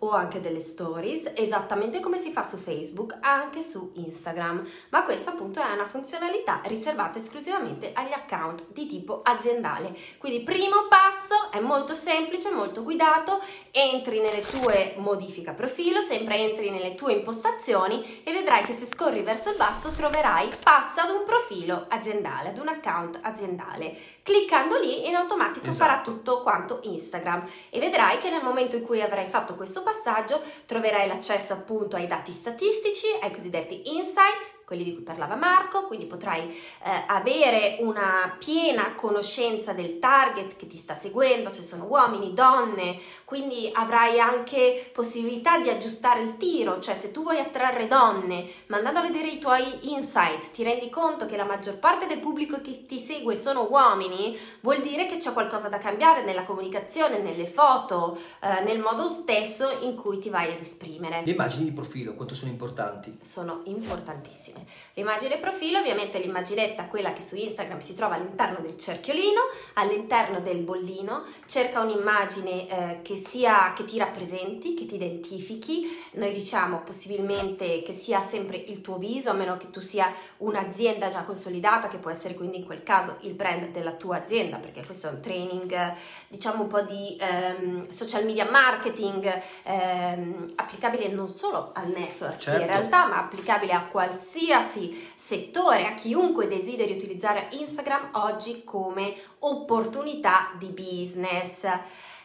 o 0.00 0.10
anche 0.10 0.40
delle 0.40 0.60
stories, 0.60 1.32
esattamente 1.34 2.00
come 2.00 2.18
si 2.18 2.32
fa 2.32 2.42
su 2.42 2.56
Facebook, 2.56 3.18
anche 3.20 3.62
su 3.62 3.92
Instagram. 3.94 4.66
Ma 4.90 5.04
questa 5.04 5.30
appunto 5.30 5.60
è 5.60 5.72
una 5.72 5.86
funzionalità 5.86 6.60
riservata 6.64 7.18
esclusivamente 7.18 7.92
agli 7.92 8.12
account 8.12 8.66
di 8.68 8.86
tipo 8.86 9.20
aziendale. 9.22 9.94
Quindi 10.18 10.42
primo 10.42 10.86
passo 10.88 11.50
è 11.50 11.60
molto 11.60 11.94
semplice, 11.94 12.50
molto 12.50 12.82
guidato, 12.82 13.40
entri 13.70 14.20
nelle 14.20 14.42
tue 14.42 14.94
modifica 14.96 15.52
profilo, 15.52 16.00
sempre 16.00 16.36
entri 16.36 16.70
nelle 16.70 16.94
tue 16.94 17.12
impostazioni 17.12 18.22
e 18.24 18.32
vedrai 18.32 18.62
che 18.62 18.72
se 18.72 18.86
scorri 18.86 19.22
verso 19.22 19.50
il 19.50 19.56
basso 19.56 19.90
troverai 19.90 20.50
passa 20.62 21.02
ad 21.02 21.10
un 21.10 21.24
profilo 21.24 21.86
aziendale, 21.88 22.48
ad 22.48 22.58
un 22.58 22.68
account 22.68 23.18
aziendale. 23.22 23.96
Cliccando 24.22 24.78
lì 24.78 25.08
in 25.08 25.14
automatico 25.14 25.68
esatto. 25.68 25.84
farà 25.84 26.00
tutto 26.00 26.42
quanto 26.42 26.80
Instagram 26.84 27.44
e 27.68 27.78
vedrai 27.78 28.18
che 28.18 28.30
nel 28.30 28.42
momento 28.42 28.76
in 28.76 28.82
cui 28.82 29.02
avrai 29.02 29.28
fatto 29.28 29.54
questo 29.54 29.82
passo 29.82 29.88
passaggio 29.90 30.40
troverai 30.66 31.08
l'accesso 31.08 31.52
appunto 31.52 31.96
ai 31.96 32.06
dati 32.06 32.32
statistici, 32.32 33.06
ai 33.20 33.32
cosiddetti 33.32 33.96
insights, 33.96 34.58
quelli 34.64 34.84
di 34.84 34.94
cui 34.94 35.02
parlava 35.02 35.34
Marco, 35.34 35.86
quindi 35.86 36.06
potrai 36.06 36.48
eh, 36.48 37.02
avere 37.08 37.78
una 37.80 38.36
piena 38.38 38.94
conoscenza 38.94 39.72
del 39.72 39.98
target 39.98 40.54
che 40.54 40.68
ti 40.68 40.76
sta 40.76 40.94
seguendo, 40.94 41.50
se 41.50 41.62
sono 41.62 41.86
uomini, 41.86 42.34
donne, 42.34 43.00
quindi 43.24 43.68
avrai 43.74 44.20
anche 44.20 44.90
possibilità 44.94 45.58
di 45.58 45.68
aggiustare 45.68 46.22
il 46.22 46.36
tiro, 46.36 46.78
cioè 46.78 46.94
se 46.94 47.10
tu 47.10 47.22
vuoi 47.22 47.40
attrarre 47.40 47.88
donne, 47.88 48.48
ma 48.66 48.76
andando 48.76 49.00
a 49.00 49.02
vedere 49.02 49.26
i 49.26 49.40
tuoi 49.40 49.92
insight, 49.92 50.52
ti 50.52 50.62
rendi 50.62 50.88
conto 50.88 51.26
che 51.26 51.36
la 51.36 51.44
maggior 51.44 51.78
parte 51.78 52.06
del 52.06 52.20
pubblico 52.20 52.60
che 52.60 52.86
ti 52.86 52.98
segue 52.98 53.34
sono 53.34 53.66
uomini, 53.68 54.38
vuol 54.60 54.80
dire 54.80 55.06
che 55.06 55.18
c'è 55.18 55.32
qualcosa 55.32 55.68
da 55.68 55.78
cambiare 55.78 56.22
nella 56.22 56.44
comunicazione, 56.44 57.18
nelle 57.18 57.48
foto, 57.48 58.16
eh, 58.40 58.62
nel 58.62 58.78
modo 58.78 59.08
stesso 59.08 59.78
in 59.82 59.96
cui 59.96 60.18
ti 60.18 60.28
vai 60.28 60.52
ad 60.52 60.60
esprimere. 60.60 61.22
Le 61.24 61.32
immagini 61.32 61.64
di 61.64 61.72
profilo, 61.72 62.14
quanto 62.14 62.34
sono 62.34 62.50
importanti? 62.50 63.18
Sono 63.22 63.62
importantissime. 63.64 64.64
L'immagine 64.94 65.38
profilo, 65.38 65.78
ovviamente 65.78 66.18
l'immaginetta, 66.18 66.86
quella 66.86 67.12
che 67.12 67.22
su 67.22 67.36
Instagram 67.36 67.78
si 67.78 67.94
trova 67.94 68.14
all'interno 68.14 68.58
del 68.60 68.76
cerchiolino, 68.76 69.40
all'interno 69.74 70.40
del 70.40 70.58
bollino, 70.58 71.24
cerca 71.46 71.80
un'immagine 71.80 72.68
eh, 72.68 73.02
che 73.02 73.16
sia 73.16 73.72
che 73.74 73.84
ti 73.84 73.98
rappresenti, 73.98 74.74
che 74.74 74.86
ti 74.86 74.94
identifichi. 74.96 75.86
Noi 76.12 76.32
diciamo 76.32 76.82
possibilmente 76.82 77.82
che 77.82 77.92
sia 77.92 78.22
sempre 78.22 78.56
il 78.56 78.80
tuo 78.80 78.98
viso, 78.98 79.30
a 79.30 79.34
meno 79.34 79.56
che 79.56 79.70
tu 79.70 79.80
sia 79.80 80.12
un'azienda 80.38 81.08
già 81.08 81.24
consolidata, 81.24 81.88
che 81.88 81.98
può 81.98 82.10
essere 82.10 82.34
quindi 82.34 82.58
in 82.58 82.64
quel 82.64 82.82
caso 82.82 83.16
il 83.20 83.34
brand 83.34 83.68
della 83.68 83.92
tua 83.92 84.16
azienda, 84.16 84.56
perché 84.56 84.84
questo 84.84 85.08
è 85.08 85.10
un 85.10 85.20
training, 85.20 85.94
diciamo 86.28 86.62
un 86.62 86.68
po' 86.68 86.82
di 86.82 87.16
ehm, 87.20 87.88
social 87.88 88.24
media 88.24 88.48
marketing 88.50 89.42
ehm, 89.70 90.52
applicabile 90.56 91.08
non 91.08 91.28
solo 91.28 91.70
al 91.74 91.88
network 91.88 92.38
certo. 92.38 92.60
in 92.60 92.66
realtà, 92.66 93.06
ma 93.06 93.18
applicabile 93.18 93.72
a 93.72 93.84
qualsiasi 93.84 95.10
settore, 95.14 95.86
a 95.86 95.94
chiunque 95.94 96.48
desideri 96.48 96.92
utilizzare 96.92 97.48
Instagram 97.50 98.10
oggi 98.12 98.64
come 98.64 99.14
opportunità 99.40 100.50
di 100.58 100.68
business. 100.68 101.66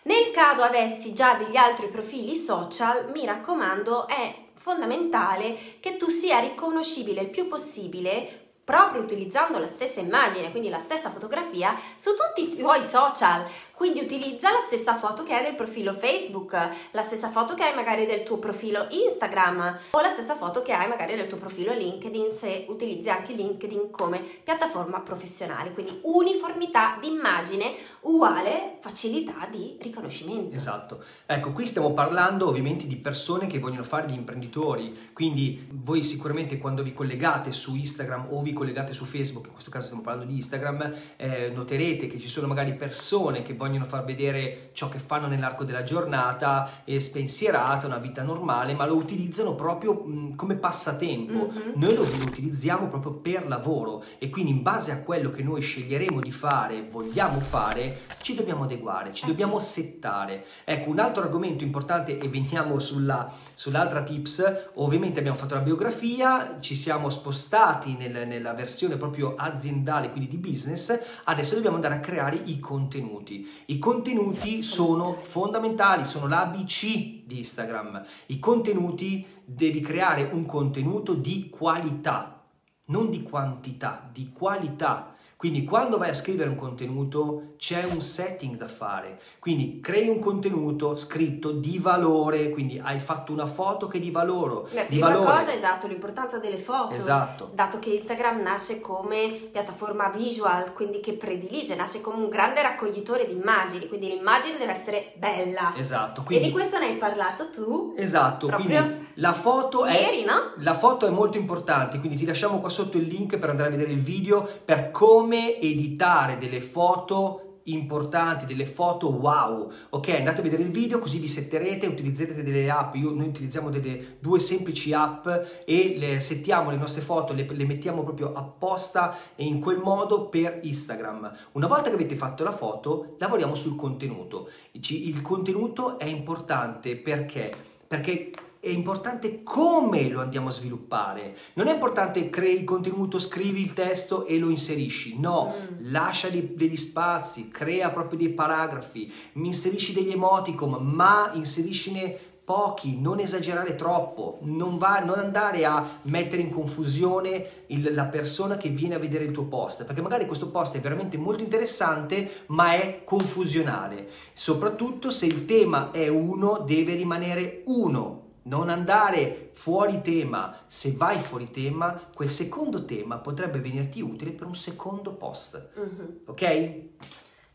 Nel 0.04 0.32
caso 0.32 0.64
avessi 0.64 1.14
già 1.14 1.36
degli 1.36 1.56
altri 1.56 1.88
profili 1.88 2.36
social, 2.36 3.10
mi 3.12 3.26
raccomando, 3.26 4.08
è 4.08 4.44
fondamentale 4.54 5.80
che 5.80 5.98
tu 5.98 6.10
sia 6.10 6.40
riconoscibile 6.40 7.22
il 7.22 7.30
più 7.30 7.48
possibile 7.48 8.46
proprio 8.66 9.04
utilizzando 9.04 9.60
la 9.60 9.68
stessa 9.68 10.00
immagine, 10.00 10.50
quindi 10.50 10.70
la 10.70 10.80
stessa 10.80 11.12
fotografia, 11.12 11.80
su 11.96 12.12
tutti 12.16 12.52
i 12.52 12.58
tuoi 12.58 12.82
social. 12.82 13.46
Quindi 13.76 14.00
utilizza 14.00 14.52
la 14.52 14.60
stessa 14.66 14.96
foto 14.96 15.24
che 15.24 15.34
hai 15.34 15.44
del 15.44 15.56
profilo 15.56 15.94
Facebook, 15.94 16.54
la 16.92 17.02
stessa 17.02 17.30
foto 17.30 17.56
che 17.56 17.64
hai 17.64 17.76
magari 17.76 18.06
del 18.06 18.24
tuo 18.24 18.38
profilo 18.38 18.88
Instagram 18.90 19.80
o 19.92 20.02
la 20.02 20.08
stessa 20.08 20.36
foto 20.36 20.62
che 20.62 20.72
hai 20.72 20.88
magari 20.88 21.16
del 21.16 21.28
tuo 21.28 21.38
profilo 21.38 21.74
LinkedIn 21.74 22.32
se 22.32 22.66
utilizzi 22.70 23.10
anche 23.10 23.34
LinkedIn 23.34 23.92
come 23.92 24.20
piattaforma 24.44 25.02
professionale. 25.02 25.74
Quindi 25.74 26.00
uniformità 26.04 26.98
di 27.02 27.08
immagine 27.08 27.74
uguale 28.02 28.78
facilità 28.80 29.46
di 29.52 29.78
riconoscimento. 29.82 30.56
Esatto. 30.56 31.04
Ecco, 31.26 31.52
qui 31.52 31.68
stiamo 31.68 31.94
parlando 31.94 32.48
ovviamente 32.48 32.88
di 32.88 32.96
persone 32.96 33.48
che 33.48 33.60
vogliono 33.60 33.84
fare 33.84 34.08
gli 34.08 34.14
imprenditori, 34.14 35.12
quindi 35.12 35.68
voi 35.72 36.04
sicuramente 36.04 36.58
quando 36.58 36.82
vi 36.82 36.94
collegate 36.94 37.52
su 37.52 37.76
Instagram 37.76 38.28
o 38.30 38.42
vi 38.42 38.54
collegate 38.54 38.94
su 38.94 39.04
Facebook, 39.04 39.48
in 39.48 39.52
questo 39.54 39.72
caso 39.72 39.86
stiamo 39.86 40.04
parlando 40.04 40.32
di 40.32 40.38
Instagram, 40.38 40.94
eh, 41.18 41.52
noterete 41.54 42.08
che 42.08 42.20
ci 42.20 42.28
sono 42.28 42.48
magari 42.48 42.74
persone 42.76 43.42
che 43.42 43.54
vogliono 43.54 43.65
far 43.86 44.04
vedere 44.06 44.70
ciò 44.74 44.90
che 44.90 45.00
fanno 45.00 45.28
nell'arco 45.28 45.64
della 45.64 45.84
giornata, 45.84 46.84
è 46.84 47.00
spensierata, 47.00 47.88
una 47.88 47.98
vita 47.98 48.24
normale, 48.24 48.74
ma 48.74 48.86
lo 48.86 48.96
utilizzano 48.96 49.56
proprio 49.56 49.94
mh, 49.94 50.36
come 50.36 50.56
passatempo. 50.56 51.50
Mm-hmm. 51.52 51.72
Noi 51.76 51.96
lo, 51.96 52.04
lo 52.04 52.26
utilizziamo 52.26 52.88
proprio 52.88 53.14
per 53.14 53.48
lavoro 53.48 54.04
e 54.18 54.30
quindi 54.30 54.52
in 54.52 54.62
base 54.62 54.92
a 54.92 55.00
quello 55.00 55.32
che 55.32 55.44
noi 55.44 55.62
sceglieremo 55.62 56.20
di 56.20 56.32
fare, 56.32 56.88
vogliamo 56.90 57.40
fare, 57.40 58.02
ci 58.22 58.36
dobbiamo 58.36 58.64
adeguare, 58.64 59.14
ci 59.14 59.26
eh 59.26 59.28
dobbiamo 59.28 59.60
sì. 59.60 59.82
settare. 59.82 60.46
Ecco, 60.64 60.90
un 60.90 61.00
altro 61.00 61.24
argomento 61.24 61.64
importante 61.64 62.18
e 62.20 62.28
veniamo 62.28 62.80
sulla, 62.80 63.32
sull'altra 63.54 64.04
tips, 64.04 64.72
ovviamente 64.76 65.20
abbiamo 65.20 65.38
fatto 65.38 65.56
la 65.56 65.62
biografia, 65.62 66.58
ci 66.60 66.76
siamo 66.76 67.10
spostati 67.10 67.96
nel, 67.96 68.28
nella 68.28 68.54
versione 68.54 68.98
proprio 68.98 69.36
aziendale, 69.36 70.12
quindi 70.12 70.30
di 70.30 70.38
business, 70.38 71.00
adesso 71.26 71.56
dobbiamo 71.56 71.76
andare 71.76 71.96
a 71.96 72.00
creare 72.00 72.36
i 72.36 72.60
contenuti. 72.60 73.55
I 73.68 73.80
contenuti 73.80 74.62
sono 74.64 75.14
fondamentali, 75.14 76.06
sono 76.06 76.28
l'ABC 76.28 77.26
di 77.26 77.38
Instagram. 77.38 78.04
I 78.28 78.40
contenuti, 78.40 79.26
devi 79.44 79.82
creare 79.82 80.30
un 80.32 80.46
contenuto 80.46 81.14
di 81.14 81.50
qualità, 81.50 82.44
non 82.86 83.10
di 83.10 83.24
quantità, 83.24 84.08
di 84.12 84.32
qualità. 84.32 85.15
Quindi 85.46 85.64
quando 85.64 86.00
vai 86.00 86.10
a 86.10 86.16
scrivere 86.16 86.50
un 86.50 86.56
contenuto 86.56 87.54
c'è 87.58 87.84
un 87.84 88.02
setting 88.02 88.58
da 88.58 88.68
fare, 88.68 89.20
quindi 89.38 89.80
crei 89.80 90.08
un 90.08 90.18
contenuto 90.18 90.96
scritto 90.96 91.52
di 91.52 91.78
valore, 91.78 92.50
quindi 92.50 92.82
hai 92.84 93.00
fatto 93.00 93.32
una 93.32 93.46
foto 93.46 93.86
che 93.86 94.00
è 94.00 94.02
di 94.02 94.10
valore. 94.10 94.70
La 94.74 94.82
di 94.82 94.88
prima 94.88 95.10
valore. 95.10 95.26
cosa, 95.26 95.54
esatto, 95.54 95.86
l'importanza 95.86 96.40
delle 96.40 96.58
foto. 96.58 96.96
Esatto. 96.96 97.52
Dato 97.54 97.78
che 97.78 97.92
Instagram 97.92 98.42
nasce 98.42 98.80
come 98.80 99.50
piattaforma 99.52 100.10
visual, 100.10 100.74
quindi 100.74 101.00
che 101.00 101.14
predilige, 101.14 101.76
nasce 101.76 102.02
come 102.02 102.24
un 102.24 102.30
grande 102.30 102.64
raccoglitore 102.64 103.28
di 103.28 103.34
immagini, 103.34 103.88
quindi 103.88 104.08
l'immagine 104.08 104.58
deve 104.58 104.72
essere 104.72 105.14
bella. 105.16 105.76
Esatto. 105.78 106.24
Quindi... 106.24 106.46
E 106.46 106.48
di 106.48 106.54
questo 106.54 106.80
ne 106.80 106.86
hai 106.88 106.96
parlato 106.96 107.52
tu. 107.52 107.94
Esatto, 107.96 108.48
quindi 108.48 108.78
la 109.14 109.34
foto 109.34 109.86
ieri, 109.86 110.24
è... 110.24 110.26
no? 110.26 110.54
La 110.58 110.74
foto 110.74 111.06
è 111.06 111.12
molto 111.12 111.38
importante, 111.38 112.00
quindi 112.00 112.18
ti 112.18 112.26
lasciamo 112.26 112.60
qua 112.60 112.70
sotto 112.70 112.98
il 112.98 113.06
link 113.06 113.38
per 113.38 113.52
andare 113.52 113.70
a 113.70 113.72
vedere 113.72 113.92
il 113.92 114.02
video 114.02 114.50
per 114.66 114.90
come 114.90 115.35
come 115.36 115.60
editare 115.60 116.38
delle 116.38 116.62
foto 116.62 117.42
importanti, 117.64 118.46
delle 118.46 118.66
foto 118.66 119.12
wow. 119.12 119.70
Ok, 119.90 120.10
andate 120.10 120.40
a 120.40 120.44
vedere 120.44 120.62
il 120.62 120.70
video 120.70 121.00
così 121.00 121.18
vi 121.18 121.28
setterete, 121.28 121.88
utilizzerete 121.88 122.42
delle 122.42 122.70
app. 122.70 122.96
Io, 122.96 123.12
noi 123.12 123.28
utilizziamo 123.28 123.70
delle 123.70 124.18
due 124.20 124.40
semplici 124.40 124.94
app 124.94 125.28
e 125.66 125.96
le 125.98 126.22
settiamo 126.22 126.70
le 126.70 126.78
nostre 126.78 127.02
foto, 127.02 127.34
le, 127.34 127.46
le 127.50 127.66
mettiamo 127.66 128.04
proprio 128.04 128.32
apposta 128.32 129.18
e 129.36 129.44
in 129.44 129.60
quel 129.60 129.80
modo 129.80 130.30
per 130.30 130.60
Instagram. 130.62 131.30
Una 131.54 131.68
volta 131.68 131.90
che 131.90 131.96
avete 131.96 132.16
fatto 132.16 132.44
la 132.44 132.54
foto, 132.54 133.16
lavoriamo 133.18 133.56
sul 133.56 133.76
contenuto. 133.76 134.50
Il 134.72 135.22
contenuto 135.22 136.00
è 136.00 136.06
importante 136.06 136.96
perché? 136.96 137.54
Perché 137.88 138.32
è 138.66 138.70
importante 138.70 139.44
come 139.44 140.10
lo 140.10 140.22
andiamo 140.22 140.48
a 140.48 140.52
sviluppare. 140.52 141.36
Non 141.54 141.68
è 141.68 141.74
importante 141.74 142.32
crei 142.32 142.58
il 142.58 142.64
contenuto, 142.64 143.20
scrivi 143.20 143.62
il 143.62 143.74
testo 143.74 144.26
e 144.26 144.40
lo 144.40 144.50
inserisci. 144.50 145.20
No, 145.20 145.54
mm. 145.54 145.92
lascia 145.92 146.30
degli 146.30 146.76
spazi, 146.76 147.50
crea 147.50 147.92
proprio 147.92 148.18
dei 148.18 148.30
paragrafi, 148.30 149.14
inserisci 149.34 149.94
degli 149.94 150.10
emoticon, 150.10 150.84
ma 150.84 151.30
inseriscine 151.36 152.18
pochi, 152.44 153.00
non 153.00 153.20
esagerare 153.20 153.76
troppo, 153.76 154.40
non, 154.42 154.80
va, 154.80 155.00
non 155.00 155.20
andare 155.20 155.64
a 155.66 156.00
mettere 156.04 156.42
in 156.42 156.50
confusione 156.50 157.66
il, 157.68 157.94
la 157.94 158.06
persona 158.06 158.58
che 158.58 158.70
viene 158.70 158.96
a 158.96 159.00
vedere 159.00 159.26
il 159.26 159.32
tuo 159.32 159.46
post, 159.46 159.86
perché 159.86 160.02
magari 160.02 160.26
questo 160.26 160.50
post 160.50 160.76
è 160.76 160.80
veramente 160.80 161.18
molto 161.18 161.44
interessante, 161.44 162.46
ma 162.48 162.74
è 162.74 163.04
confusionale. 163.04 164.08
Soprattutto 164.34 165.12
se 165.12 165.28
il 165.28 165.46
tema 165.46 165.92
è 165.92 166.08
uno, 166.08 166.64
deve 166.66 166.96
rimanere 166.96 167.62
uno 167.66 168.25
non 168.46 168.70
andare 168.70 169.50
fuori 169.54 170.02
tema. 170.02 170.56
Se 170.68 170.94
vai 170.94 171.20
fuori 171.20 171.52
tema, 171.52 172.00
quel 172.14 172.30
secondo 172.30 172.86
tema 172.86 173.18
potrebbe 173.18 173.60
venirti 173.60 174.02
utile 174.02 174.32
per 174.32 174.48
un 174.48 174.56
secondo 174.56 175.14
post. 175.14 175.72
Mm-hmm. 175.80 176.06
Ok? 176.26 176.84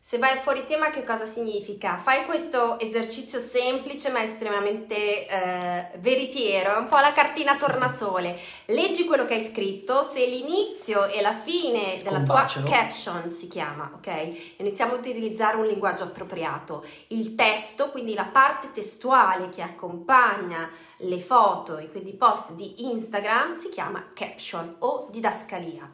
Se 0.03 0.19
vai 0.19 0.39
fuori 0.39 0.65
tema 0.67 0.91
che 0.91 1.05
cosa 1.05 1.27
significa? 1.27 1.97
Fai 1.99 2.25
questo 2.25 2.81
esercizio 2.81 3.39
semplice 3.39 4.11
ma 4.11 4.23
estremamente 4.23 5.29
eh, 5.29 5.91
veritiero, 5.99 6.75
è 6.75 6.79
un 6.79 6.89
po' 6.89 6.97
la 6.97 7.13
cartina 7.13 7.57
tornasole. 7.57 8.37
Leggi 8.65 9.05
quello 9.05 9.27
che 9.27 9.35
hai 9.35 9.45
scritto, 9.45 10.03
se 10.03 10.27
l'inizio 10.27 11.07
e 11.07 11.21
la 11.21 11.35
fine 11.35 12.01
della 12.03 12.23
tua 12.23 12.45
caption 12.65 13.31
si 13.31 13.47
chiama, 13.47 13.93
ok? 13.95 14.57
Iniziamo 14.57 14.95
a 14.95 14.97
utilizzare 14.97 15.59
un 15.59 15.67
linguaggio 15.67 16.05
appropriato. 16.05 16.85
Il 17.09 17.35
testo, 17.35 17.91
quindi 17.91 18.15
la 18.15 18.25
parte 18.25 18.73
testuale 18.73 19.51
che 19.51 19.63
accompagna 19.63 20.69
le 21.03 21.21
foto 21.21 21.77
e 21.77 21.89
quindi 21.91 22.15
post 22.15 22.53
di 22.53 22.91
Instagram 22.91 23.55
si 23.55 23.69
chiama 23.69 24.11
caption 24.13 24.77
o 24.81 25.09
didascalia. 25.11 25.89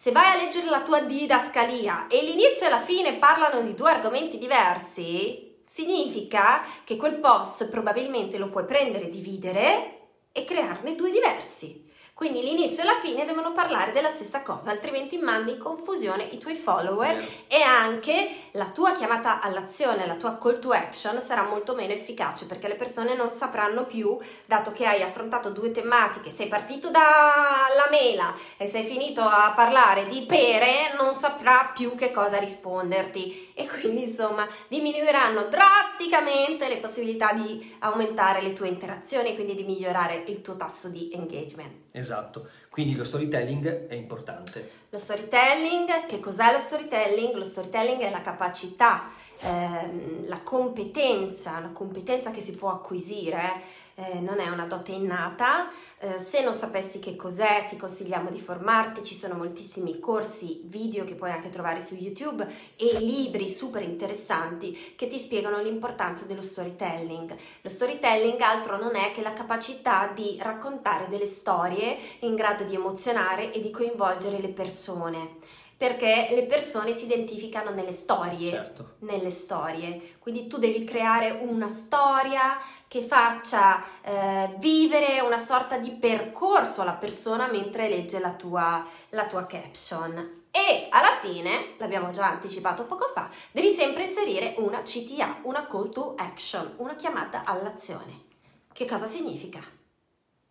Se 0.00 0.12
vai 0.12 0.32
a 0.32 0.42
leggere 0.42 0.70
la 0.70 0.80
tua 0.80 1.02
didascalia 1.02 2.06
e 2.06 2.22
l'inizio 2.22 2.66
e 2.66 2.70
la 2.70 2.80
fine 2.80 3.18
parlano 3.18 3.60
di 3.60 3.74
due 3.74 3.90
argomenti 3.90 4.38
diversi, 4.38 5.60
significa 5.62 6.62
che 6.84 6.96
quel 6.96 7.16
post 7.16 7.68
probabilmente 7.68 8.38
lo 8.38 8.48
puoi 8.48 8.64
prendere, 8.64 9.10
dividere 9.10 9.98
e 10.32 10.44
crearne 10.46 10.94
due 10.94 11.10
diversi. 11.10 11.79
Quindi 12.20 12.42
l'inizio 12.42 12.82
e 12.82 12.84
la 12.84 12.98
fine 13.00 13.24
devono 13.24 13.54
parlare 13.54 13.92
della 13.92 14.10
stessa 14.10 14.42
cosa, 14.42 14.70
altrimenti 14.70 15.16
mandi 15.16 15.52
in 15.52 15.58
confusione 15.58 16.24
i 16.24 16.36
tuoi 16.36 16.54
follower 16.54 17.16
Vero. 17.16 17.26
e 17.46 17.62
anche 17.62 18.34
la 18.50 18.66
tua 18.66 18.92
chiamata 18.92 19.40
all'azione, 19.40 20.06
la 20.06 20.16
tua 20.16 20.36
call 20.36 20.58
to 20.58 20.70
action 20.70 21.22
sarà 21.22 21.44
molto 21.44 21.74
meno 21.74 21.94
efficace 21.94 22.44
perché 22.44 22.68
le 22.68 22.74
persone 22.74 23.16
non 23.16 23.30
sapranno 23.30 23.86
più, 23.86 24.18
dato 24.44 24.70
che 24.70 24.84
hai 24.84 25.00
affrontato 25.00 25.48
due 25.48 25.70
tematiche, 25.70 26.30
sei 26.30 26.48
partito 26.48 26.90
dalla 26.90 27.88
mela 27.90 28.34
e 28.58 28.66
sei 28.66 28.84
finito 28.84 29.22
a 29.22 29.54
parlare 29.56 30.06
di 30.06 30.20
pere, 30.26 30.92
non 30.98 31.14
saprà 31.14 31.72
più 31.74 31.94
che 31.94 32.10
cosa 32.10 32.36
risponderti 32.36 33.52
e 33.54 33.66
quindi 33.66 34.02
insomma 34.02 34.46
diminuiranno 34.68 35.44
drasticamente 35.44 36.68
le 36.68 36.76
possibilità 36.76 37.32
di 37.32 37.76
aumentare 37.78 38.42
le 38.42 38.52
tue 38.52 38.68
interazioni 38.68 39.30
e 39.30 39.34
quindi 39.36 39.54
di 39.54 39.64
migliorare 39.64 40.24
il 40.26 40.42
tuo 40.42 40.58
tasso 40.58 40.90
di 40.90 41.10
engagement. 41.14 41.89
Esatto, 41.92 42.48
quindi 42.68 42.94
lo 42.94 43.04
storytelling 43.04 43.86
è 43.88 43.94
importante. 43.94 44.78
Lo 44.90 44.98
storytelling, 44.98 46.06
che 46.06 46.20
cos'è 46.20 46.52
lo 46.52 46.58
storytelling? 46.58 47.34
Lo 47.34 47.44
storytelling 47.44 48.00
è 48.00 48.10
la 48.10 48.20
capacità, 48.20 49.10
ehm, 49.40 50.26
la 50.26 50.40
competenza, 50.42 51.58
una 51.58 51.72
competenza 51.72 52.30
che 52.30 52.40
si 52.40 52.54
può 52.54 52.70
acquisire, 52.70 53.62
eh, 54.00 54.20
non 54.20 54.40
è 54.40 54.48
una 54.48 54.64
dote 54.64 54.92
innata. 54.92 55.68
Eh, 55.98 56.18
se 56.18 56.42
non 56.42 56.54
sapessi 56.54 56.98
che 56.98 57.16
cos'è, 57.16 57.66
ti 57.68 57.76
consigliamo 57.76 58.30
di 58.30 58.40
formarti, 58.40 59.02
ci 59.02 59.14
sono 59.14 59.34
moltissimi 59.34 60.00
corsi 60.00 60.62
video 60.64 61.04
che 61.04 61.14
puoi 61.14 61.30
anche 61.30 61.50
trovare 61.50 61.80
su 61.80 61.94
YouTube 61.94 62.46
e 62.76 62.98
libri 62.98 63.48
super 63.48 63.82
interessanti 63.82 64.94
che 64.96 65.06
ti 65.08 65.18
spiegano 65.18 65.60
l'importanza 65.60 66.24
dello 66.24 66.42
storytelling. 66.42 67.36
Lo 67.60 67.68
storytelling 67.68 68.40
altro 68.40 68.78
non 68.78 68.96
è 68.96 69.12
che 69.12 69.22
la 69.22 69.34
capacità 69.34 70.10
di 70.14 70.38
raccontare 70.40 71.08
delle 71.08 71.26
storie 71.26 71.98
in 72.20 72.34
grado 72.34 72.64
di 72.64 72.74
emozionare 72.74 73.52
e 73.52 73.60
di 73.60 73.70
coinvolgere 73.70 74.40
le 74.40 74.48
persone. 74.48 75.58
Perché 75.80 76.28
le 76.32 76.44
persone 76.44 76.92
si 76.92 77.06
identificano 77.06 77.70
nelle 77.70 77.92
storie, 77.92 78.50
Certo. 78.50 78.96
nelle 78.98 79.30
storie. 79.30 80.16
Quindi 80.18 80.46
tu 80.46 80.58
devi 80.58 80.84
creare 80.84 81.30
una 81.30 81.70
storia 81.70 82.58
che 82.86 83.00
faccia 83.00 83.82
eh, 84.02 84.56
vivere 84.58 85.20
una 85.20 85.38
sorta 85.38 85.78
di 85.78 85.92
percorso 85.92 86.82
alla 86.82 86.92
persona 86.92 87.46
mentre 87.46 87.88
legge 87.88 88.18
la 88.18 88.32
tua, 88.32 88.86
la 89.08 89.26
tua 89.26 89.46
caption. 89.46 90.42
E 90.50 90.88
alla 90.90 91.16
fine, 91.18 91.76
l'abbiamo 91.78 92.10
già 92.10 92.26
anticipato 92.26 92.84
poco 92.84 93.10
fa, 93.14 93.30
devi 93.50 93.70
sempre 93.70 94.02
inserire 94.04 94.56
una 94.58 94.82
CTA, 94.82 95.38
una 95.44 95.66
call 95.66 95.88
to 95.88 96.12
action, 96.18 96.74
una 96.76 96.94
chiamata 96.94 97.40
all'azione. 97.42 98.24
Che 98.70 98.84
cosa 98.84 99.06
significa? 99.06 99.60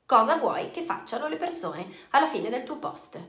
Cosa 0.08 0.38
vuoi 0.38 0.72
che 0.72 0.82
facciano 0.82 1.28
le 1.28 1.38
persone 1.38 1.88
alla 2.10 2.26
fine 2.26 2.50
del 2.50 2.64
tuo 2.64 2.78
post? 2.78 3.20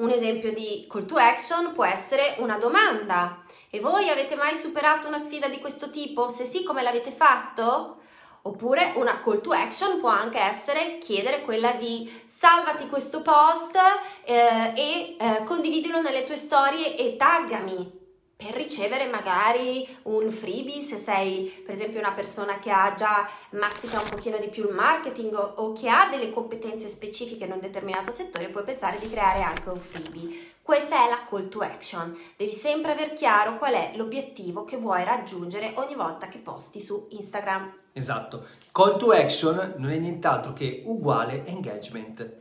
Un 0.00 0.08
esempio 0.08 0.54
di 0.54 0.86
call 0.88 1.04
to 1.04 1.16
action 1.16 1.74
può 1.74 1.84
essere 1.84 2.36
una 2.38 2.56
domanda. 2.56 3.42
E 3.68 3.80
voi 3.80 4.08
avete 4.08 4.34
mai 4.34 4.54
superato 4.54 5.06
una 5.06 5.18
sfida 5.18 5.46
di 5.46 5.60
questo 5.60 5.90
tipo? 5.90 6.30
Se 6.30 6.46
sì, 6.46 6.64
come 6.64 6.82
l'avete 6.82 7.10
fatto? 7.10 7.98
Oppure 8.42 8.92
una 8.96 9.20
call 9.22 9.42
to 9.42 9.52
action 9.52 9.98
può 9.98 10.08
anche 10.08 10.38
essere 10.38 10.96
chiedere 10.96 11.42
quella 11.42 11.72
di 11.72 12.10
salvati 12.24 12.88
questo 12.88 13.20
post 13.20 13.76
eh, 14.24 14.72
e 14.74 15.16
eh, 15.20 15.44
condividilo 15.44 16.00
nelle 16.00 16.24
tue 16.24 16.36
storie 16.36 16.96
e 16.96 17.16
taggami 17.18 17.99
per 18.40 18.54
ricevere 18.54 19.06
magari 19.06 19.86
un 20.04 20.30
freebie 20.30 20.80
se 20.80 20.96
sei 20.96 21.62
per 21.64 21.74
esempio 21.74 22.00
una 22.00 22.12
persona 22.12 22.58
che 22.58 22.70
ha 22.70 22.94
già 22.96 23.28
mastica 23.50 24.00
un 24.00 24.08
pochino 24.08 24.38
di 24.38 24.48
più 24.48 24.66
il 24.66 24.74
marketing 24.74 25.34
o, 25.34 25.52
o 25.56 25.72
che 25.74 25.90
ha 25.90 26.08
delle 26.08 26.30
competenze 26.30 26.88
specifiche 26.88 27.44
in 27.44 27.52
un 27.52 27.60
determinato 27.60 28.10
settore 28.10 28.48
puoi 28.48 28.64
pensare 28.64 28.98
di 28.98 29.10
creare 29.10 29.42
anche 29.42 29.68
un 29.68 29.78
freebie. 29.78 30.48
Questa 30.62 31.04
è 31.04 31.08
la 31.08 31.26
call 31.28 31.48
to 31.48 31.60
action. 31.60 32.16
Devi 32.36 32.52
sempre 32.52 32.92
aver 32.92 33.12
chiaro 33.12 33.58
qual 33.58 33.74
è 33.74 33.92
l'obiettivo 33.96 34.64
che 34.64 34.76
vuoi 34.76 35.04
raggiungere 35.04 35.72
ogni 35.74 35.94
volta 35.94 36.28
che 36.28 36.38
posti 36.38 36.80
su 36.80 37.08
Instagram. 37.10 37.72
Esatto. 37.92 38.46
Call 38.70 38.96
to 38.96 39.10
action 39.10 39.74
non 39.78 39.90
è 39.90 39.96
nient'altro 39.96 40.52
che 40.52 40.82
uguale 40.86 41.44
engagement. 41.46 42.38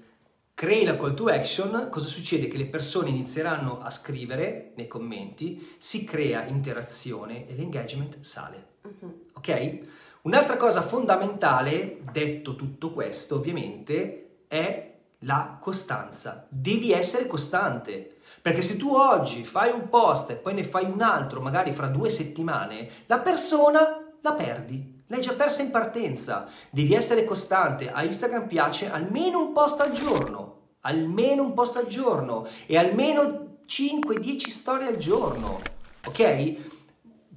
Crei 0.59 0.83
la 0.83 0.97
call 0.97 1.13
to 1.13 1.27
action, 1.27 1.87
cosa 1.89 2.07
succede? 2.07 2.49
Che 2.49 2.57
le 2.57 2.65
persone 2.65 3.07
inizieranno 3.07 3.79
a 3.81 3.89
scrivere 3.89 4.73
nei 4.75 4.89
commenti, 4.89 5.75
si 5.77 6.03
crea 6.03 6.43
interazione 6.47 7.47
e 7.47 7.55
l'engagement 7.55 8.19
sale. 8.19 8.65
Mhm. 8.81 9.13
Ok? 9.35 9.79
Un'altra 10.23 10.57
cosa 10.57 10.81
fondamentale, 10.81 12.01
detto 12.11 12.57
tutto 12.57 12.91
questo, 12.91 13.35
ovviamente, 13.35 14.41
è 14.49 14.95
la 15.19 15.57
costanza. 15.61 16.45
Devi 16.49 16.91
essere 16.91 17.25
costante. 17.25 18.17
Perché 18.41 18.61
se 18.61 18.75
tu 18.75 18.93
oggi 18.93 19.45
fai 19.45 19.71
un 19.71 19.87
post 19.87 20.31
e 20.31 20.35
poi 20.35 20.55
ne 20.55 20.65
fai 20.65 20.83
un 20.83 21.01
altro, 21.01 21.39
magari 21.39 21.71
fra 21.71 21.87
due 21.87 22.09
settimane, 22.09 22.89
la 23.05 23.19
persona 23.19 24.05
la 24.19 24.33
perdi. 24.33 24.97
L'hai 25.11 25.21
già 25.21 25.33
persa 25.33 25.63
in 25.63 25.71
partenza. 25.71 26.47
Devi 26.69 26.93
essere 26.93 27.25
costante. 27.25 27.91
A 27.91 28.03
Instagram 28.03 28.45
piace 28.45 28.91
almeno 28.91 29.41
un 29.41 29.53
post 29.53 29.79
al 29.79 29.91
giorno. 29.91 30.48
Almeno 30.81 31.43
un 31.43 31.53
post 31.53 31.77
al 31.77 31.87
giorno. 31.87 32.47
E 32.65 32.77
almeno 32.77 33.57
5-10 33.67 34.49
storie 34.49 34.87
al 34.87 34.97
giorno. 34.97 35.59
Ok? 36.05 36.55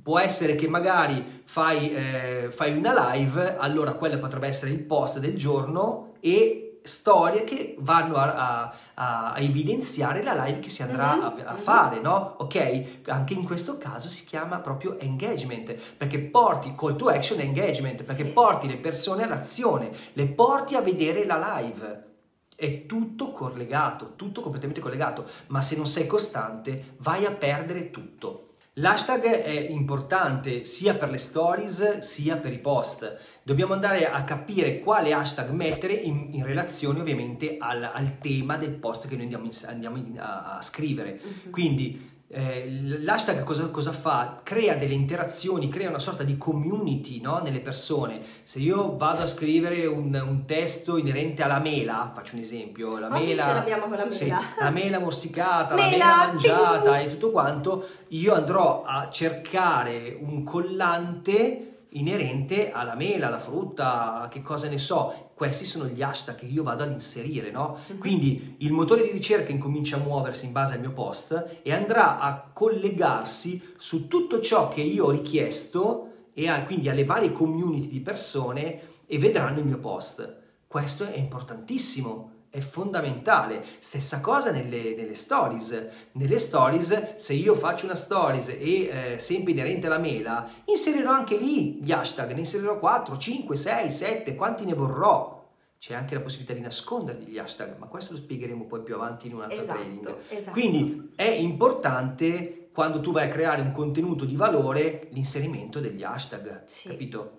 Può 0.03 0.19
essere 0.19 0.55
che 0.57 0.69
magari 0.69 1.43
fai, 1.45 1.93
eh, 1.95 2.49
fai 2.51 2.77
una 2.77 3.13
live, 3.15 3.57
allora 3.59 3.93
quello 3.95 4.19
potrebbe 4.19 4.49
essere 4.49 4.71
il 4.73 4.81
post 4.81 5.19
del 5.19 5.37
giorno 5.37 6.15
e 6.21 6.81
storie 6.85 7.45
che 7.45 7.77
vanno 7.79 8.17
a, 8.17 8.33
a- 8.35 8.75
a- 8.95 9.33
a 9.35 9.39
evidenziare 9.39 10.25
la 10.25 10.33
live 10.45 10.59
che 10.59 10.69
si 10.69 10.83
andrà 10.83 11.15
Mhm, 11.15 11.43
a, 11.47 11.53
mhm. 11.53 11.59
fare, 11.59 12.01
no? 12.01 12.35
Ok? 12.39 12.85
Anche 13.07 13.35
in 13.35 13.45
questo 13.45 13.79
caso 13.79 14.09
si 14.09 14.25
chiama 14.25 14.59
proprio 14.59 14.99
engagement, 14.99 15.73
perché 15.97 16.19
porti 16.19 16.75
call 16.77 16.97
to 16.97 17.07
action 17.09 17.39
engagement, 17.39 18.03
perché 18.03 18.25
Sì. 18.25 18.31
porti 18.33 18.67
le 18.67 18.79
persone 18.79 19.23
all'azione, 19.23 19.93
le 20.15 20.27
porti 20.27 20.75
a 20.75 20.81
vedere 20.81 21.25
la 21.25 21.59
live. 21.61 22.11
È 22.63 22.87
tutto 22.87 23.33
collegato, 23.33 24.13
tutto 24.15 24.41
completamente 24.41 24.81
collegato, 24.81 25.27
ma 25.49 25.61
se 25.61 25.75
non 25.75 25.89
sei 25.89 26.07
costante 26.07 26.95
vai 26.99 27.25
a 27.25 27.33
perdere 27.33 27.91
tutto. 27.91 28.51
L'hashtag 28.75 29.25
è 29.25 29.51
importante 29.69 30.65
sia 30.65 30.95
per 30.95 31.11
le 31.11 31.19
stories 31.19 31.99
sia 31.99 32.37
per 32.37 32.53
i 32.53 32.59
post. 32.59 33.19
Dobbiamo 33.43 33.73
andare 33.75 34.09
a 34.09 34.23
capire 34.23 34.79
quale 34.79 35.13
hashtag 35.13 35.51
mettere 35.51 35.93
in, 35.95 36.29
in 36.31 36.45
relazione 36.45 37.01
ovviamente 37.01 37.57
al, 37.59 37.83
al 37.83 38.19
tema 38.21 38.57
del 38.57 38.71
post 38.77 39.09
che 39.09 39.15
noi 39.15 39.25
andiamo, 39.25 39.45
in- 39.47 39.59
andiamo 39.67 39.97
in- 39.97 40.19
a, 40.21 40.59
a 40.59 40.63
scrivere. 40.63 41.21
Mhm. 41.21 41.51
Quindi 41.51 42.12
eh, 42.35 42.67
l'hashtag 43.03 43.43
cosa, 43.43 43.67
cosa 43.67 43.93
fa? 43.93 44.41
Crea 44.43 44.75
delle 44.77 44.95
interazioni, 44.95 45.69
crea 45.69 45.91
una 45.91 45.99
sorta 45.99 46.23
di 46.23 46.39
community 46.39 47.21
no? 47.21 47.41
nelle 47.45 47.61
persone. 47.61 48.23
Se 48.43 48.59
io 48.59 48.97
vado 48.97 49.23
a 49.23 49.27
scrivere 49.27 49.85
un, 49.85 50.19
un 50.27 50.45
testo 50.47 50.97
inerente 50.97 51.43
alla 51.43 51.59
mela, 51.59 52.11
faccio 52.15 52.35
un 52.37 52.41
esempio, 52.41 52.99
la 52.99 53.09
Oggi 53.09 53.27
mela, 53.27 53.45
ce 53.45 53.53
l'abbiamo 53.53 53.87
con 53.87 53.97
la 53.99 54.11
sì, 54.11 54.25
mela. 54.25 54.41
la 54.59 54.71
mela 54.71 54.99
morsicata, 54.99 55.75
la 55.75 55.83
Mela, 55.83 55.91
mela 55.91 56.17
mangiata 56.27 56.93
ping! 56.93 57.07
e 57.07 57.09
tutto 57.09 57.31
quanto, 57.31 57.87
io 58.09 58.35
andrò 58.35 58.83
a 58.87 59.11
cercare 59.11 60.17
un 60.19 60.43
collante 60.43 61.72
inerente 61.93 62.71
alla 62.71 62.95
mela, 62.95 63.27
alla 63.27 63.39
frutta, 63.39 64.29
che 64.31 64.43
cosa 64.43 64.69
ne 64.69 64.79
so. 64.79 65.31
Questi 65.35 65.65
sono 65.65 65.87
gli 65.87 66.03
hashtag 66.03 66.37
che 66.37 66.47
io 66.47 66.63
vado 66.63 66.85
ad 66.85 66.93
inserire, 66.93 67.51
no? 67.51 67.79
Mhm. 67.87 67.99
Quindi 67.99 68.57
il 68.59 68.73
motore 68.73 69.03
di 69.03 69.11
ricerca 69.11 69.51
incomincia 69.51 69.97
a 69.97 70.01
muoversi 70.01 70.47
in 70.47 70.53
base 70.53 70.75
al 70.75 70.81
mio 70.81 70.93
post 70.93 71.59
e 71.63 71.73
andrà 71.73 72.19
a 72.21 72.51
collegarsi 72.53 73.61
su 73.79 74.09
tutto 74.09 74.41
ciò 74.41 74.69
che 74.69 74.81
io 74.83 75.07
ho 75.07 75.11
richiesto 75.11 76.09
e 76.35 76.49
a- 76.49 76.63
quindi 76.65 76.89
alle 76.89 77.05
varie 77.05 77.33
community 77.33 77.89
di 77.89 78.01
persone 78.01 78.81
e 79.07 79.19
vedranno 79.19 79.59
il 79.59 79.67
mio 79.67 79.79
post. 79.79 80.41
Questo 80.67 81.05
è 81.05 81.19
importantissimo, 81.19 82.32
è 82.53 82.61
fondamentale. 82.61 83.65
Stessa 83.79 84.21
cosa 84.21 84.51
nelle, 84.51 84.95
nelle 84.95 85.15
stories. 85.15 85.87
Nelle 86.13 86.39
stories, 86.39 87.17
se 87.17 87.33
io 87.33 87.55
faccio 87.55 87.87
una 87.87 87.95
stories 87.95 88.49
e 88.49 89.15
eh, 89.15 89.19
sempre 89.19 89.53
inerente 89.53 89.87
alla 89.87 89.97
mela, 89.97 90.47
inserirò 90.67 91.11
anche 91.13 91.39
lì 91.39 91.83
gli 91.83 91.91
hashtag, 91.91 92.33
ne 92.33 92.41
inserirò 92.41 92.79
4, 92.79 93.17
5, 93.17 93.57
6, 93.57 93.91
7, 93.91 94.35
quanti 94.35 94.67
ne 94.67 94.75
vorrò. 94.75 95.41
C'è 95.79 95.95
anche 95.95 96.15
la 96.15 96.21
possibilità 96.21 96.53
di 96.53 96.61
nasconderli 96.61 97.25
gli 97.25 97.39
hashtag, 97.39 97.79
ma 97.79 97.87
questo 97.87 98.13
lo 98.13 98.19
spiegheremo 98.19 98.67
poi 98.67 98.83
più 98.83 98.95
avanti 98.97 99.29
in 99.29 99.35
un 99.35 99.43
altro 99.43 99.65
training. 99.65 100.07
Esatto, 100.07 100.35
esatto. 100.35 100.51
Quindi 100.53 101.13
è 101.17 101.25
importante 101.25 102.69
quando 102.71 103.01
tu 103.01 103.13
vai 103.13 103.29
a 103.29 103.31
creare 103.31 103.63
un 103.63 103.73
contenuto 103.73 104.27
di 104.27 104.37
valore 104.37 105.09
l'inserimento 105.13 105.81
degli 105.81 106.03
hashtag, 106.03 106.65
Sì. 106.67 106.89
capito? 106.91 107.33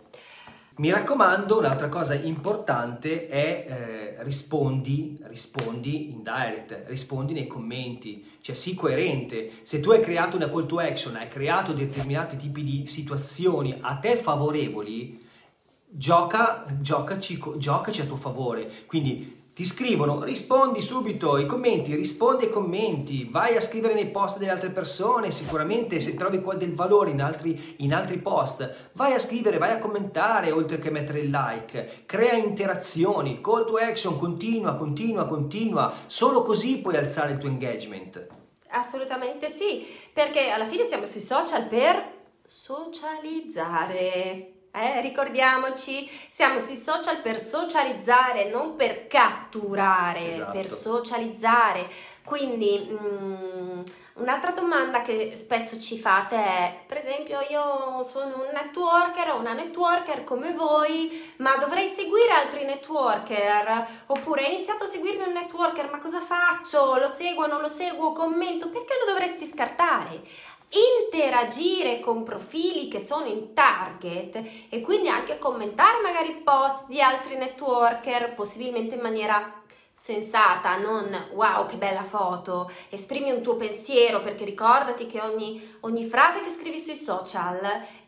Mi 0.76 0.90
raccomando, 0.90 1.60
un'altra 1.60 1.88
cosa 1.88 2.16
importante 2.16 3.28
è 3.28 3.66
eh, 4.18 4.24
rispondi, 4.24 5.20
rispondi 5.26 6.10
in 6.10 6.24
direct, 6.24 6.86
rispondi 6.88 7.34
nei 7.34 7.46
commenti, 7.46 8.38
cioè 8.42 8.56
sii 8.56 8.74
coerente. 8.74 9.52
Se 9.62 9.80
tu 9.80 9.92
hai 9.92 10.02
creato 10.02 10.36
una 10.36 10.50
call 10.50 10.66
to 10.66 10.80
action, 10.80 11.16
hai 11.16 11.28
creato 11.28 11.74
determinati 11.74 12.38
tipi 12.38 12.64
di 12.64 12.88
situazioni 12.88 13.78
a 13.82 13.98
te 13.98 14.16
favorevoli, 14.16 15.24
gioca, 15.88 16.66
giocaci, 16.80 17.40
giocaci 17.58 18.02
a 18.02 18.06
tuo 18.06 18.18
favore. 18.18 18.68
Quindi 18.88 19.43
ti 19.54 19.66
scrivono, 19.66 20.24
rispondi 20.24 20.82
subito 20.82 21.36
ai 21.36 21.46
commenti, 21.46 21.94
rispondi 21.94 22.46
ai 22.46 22.50
commenti, 22.50 23.28
vai 23.30 23.56
a 23.56 23.62
scrivere 23.62 23.94
nei 23.94 24.10
post 24.10 24.40
delle 24.40 24.50
altre 24.50 24.72
persone, 24.72 25.30
sicuramente 25.30 26.00
se 26.00 26.16
trovi 26.16 26.42
del 26.58 26.74
valore 26.74 27.12
in 27.12 27.22
altri, 27.22 27.76
in 27.78 27.94
altri 27.94 28.18
post, 28.18 28.90
vai 28.94 29.14
a 29.14 29.20
scrivere, 29.20 29.60
vai 29.60 29.70
a 29.70 29.78
commentare 29.78 30.50
oltre 30.50 30.80
che 30.80 30.90
mettere 30.90 31.20
il 31.20 31.30
like, 31.30 32.06
crea 32.08 32.34
interazioni, 32.34 33.42
call 33.42 33.68
to 33.68 33.76
action, 33.76 34.18
continua, 34.18 34.74
continua, 34.74 35.28
continua, 35.28 35.94
solo 36.08 36.42
così 36.42 36.80
puoi 36.80 36.98
alzare 36.98 37.34
il 37.34 37.38
tuo 37.38 37.50
engagement. 37.50 38.26
Assolutamente 38.70 39.50
sì, 39.50 39.86
perché 40.12 40.50
alla 40.50 40.66
fine 40.66 40.88
siamo 40.88 41.06
sui 41.06 41.22
social 41.22 41.68
per 41.68 42.22
socializzare. 42.44 44.53
Eh, 44.76 45.02
ricordiamoci, 45.02 46.10
siamo 46.32 46.60
sui 46.60 46.76
social 46.76 47.22
per 47.22 47.40
socializzare, 47.40 48.50
non 48.50 48.76
per 48.76 49.06
catturare, 49.06 50.30
esatto. 50.30 50.52
per 50.52 50.68
socializzare. 50.68 51.88
Quindi 52.26 52.90
mh, 52.90 53.06
mm, 53.06 53.82
un'altra 54.14 54.50
domanda 54.50 55.04
che 55.04 55.34
spesso 55.36 55.80
ci 55.80 56.00
fate 56.00 56.38
è, 56.38 56.80
per 56.88 56.98
esempio, 56.98 57.42
io 57.52 58.04
sono 58.04 58.38
un 58.38 58.50
networker 58.52 59.30
o 59.30 59.38
una 59.38 59.54
networker 59.54 60.24
come 60.24 60.54
voi, 60.54 61.34
ma 61.38 61.56
dovrei 61.58 61.88
seguire 61.88 62.32
altri 62.32 62.66
networker? 62.66 63.88
Oppure 64.08 64.44
ho 64.44 64.50
iniziato 64.50 64.86
a 64.86 64.88
seguirmi 64.88 65.28
un 65.28 65.34
networker, 65.34 65.92
ma 65.92 66.00
cosa 66.00 66.20
faccio? 66.20 66.98
Lo 66.98 67.10
seguo, 67.10 67.46
non 67.46 67.62
lo 67.62 67.70
seguo, 67.70 68.12
commento? 68.12 68.70
Perché 68.70 68.96
lo 69.06 69.12
dovresti 69.12 69.46
scartare? 69.46 70.22
Interagire 70.74 72.00
con 72.00 72.24
profili 72.24 72.88
che 72.88 73.00
sono 73.00 73.26
in 73.26 73.54
target 73.54 74.42
e 74.70 74.82
quindi 74.82 75.10
anche 75.10 75.38
commentare 75.38 76.02
magari 76.02 76.42
post 76.44 76.88
di 76.88 77.02
altri 77.02 77.36
networker, 77.36 78.34
possibilmente 78.34 78.96
in 78.96 79.02
maniera 79.02 79.62
sensata, 80.04 80.76
non 80.78 81.30
wow 81.32 81.66
che 81.66 81.78
bella 81.78 82.04
foto, 82.04 82.70
esprimi 82.90 83.32
un 83.32 83.42
tuo 83.42 83.56
pensiero 83.56 84.20
perché 84.20 84.44
ricordati 84.44 85.06
che 85.06 85.22
ogni, 85.22 85.78
ogni 85.82 86.10
frase 86.10 86.42
che 86.42 86.50
scrivi 86.50 86.78
sui 86.78 86.96
social 86.96 87.58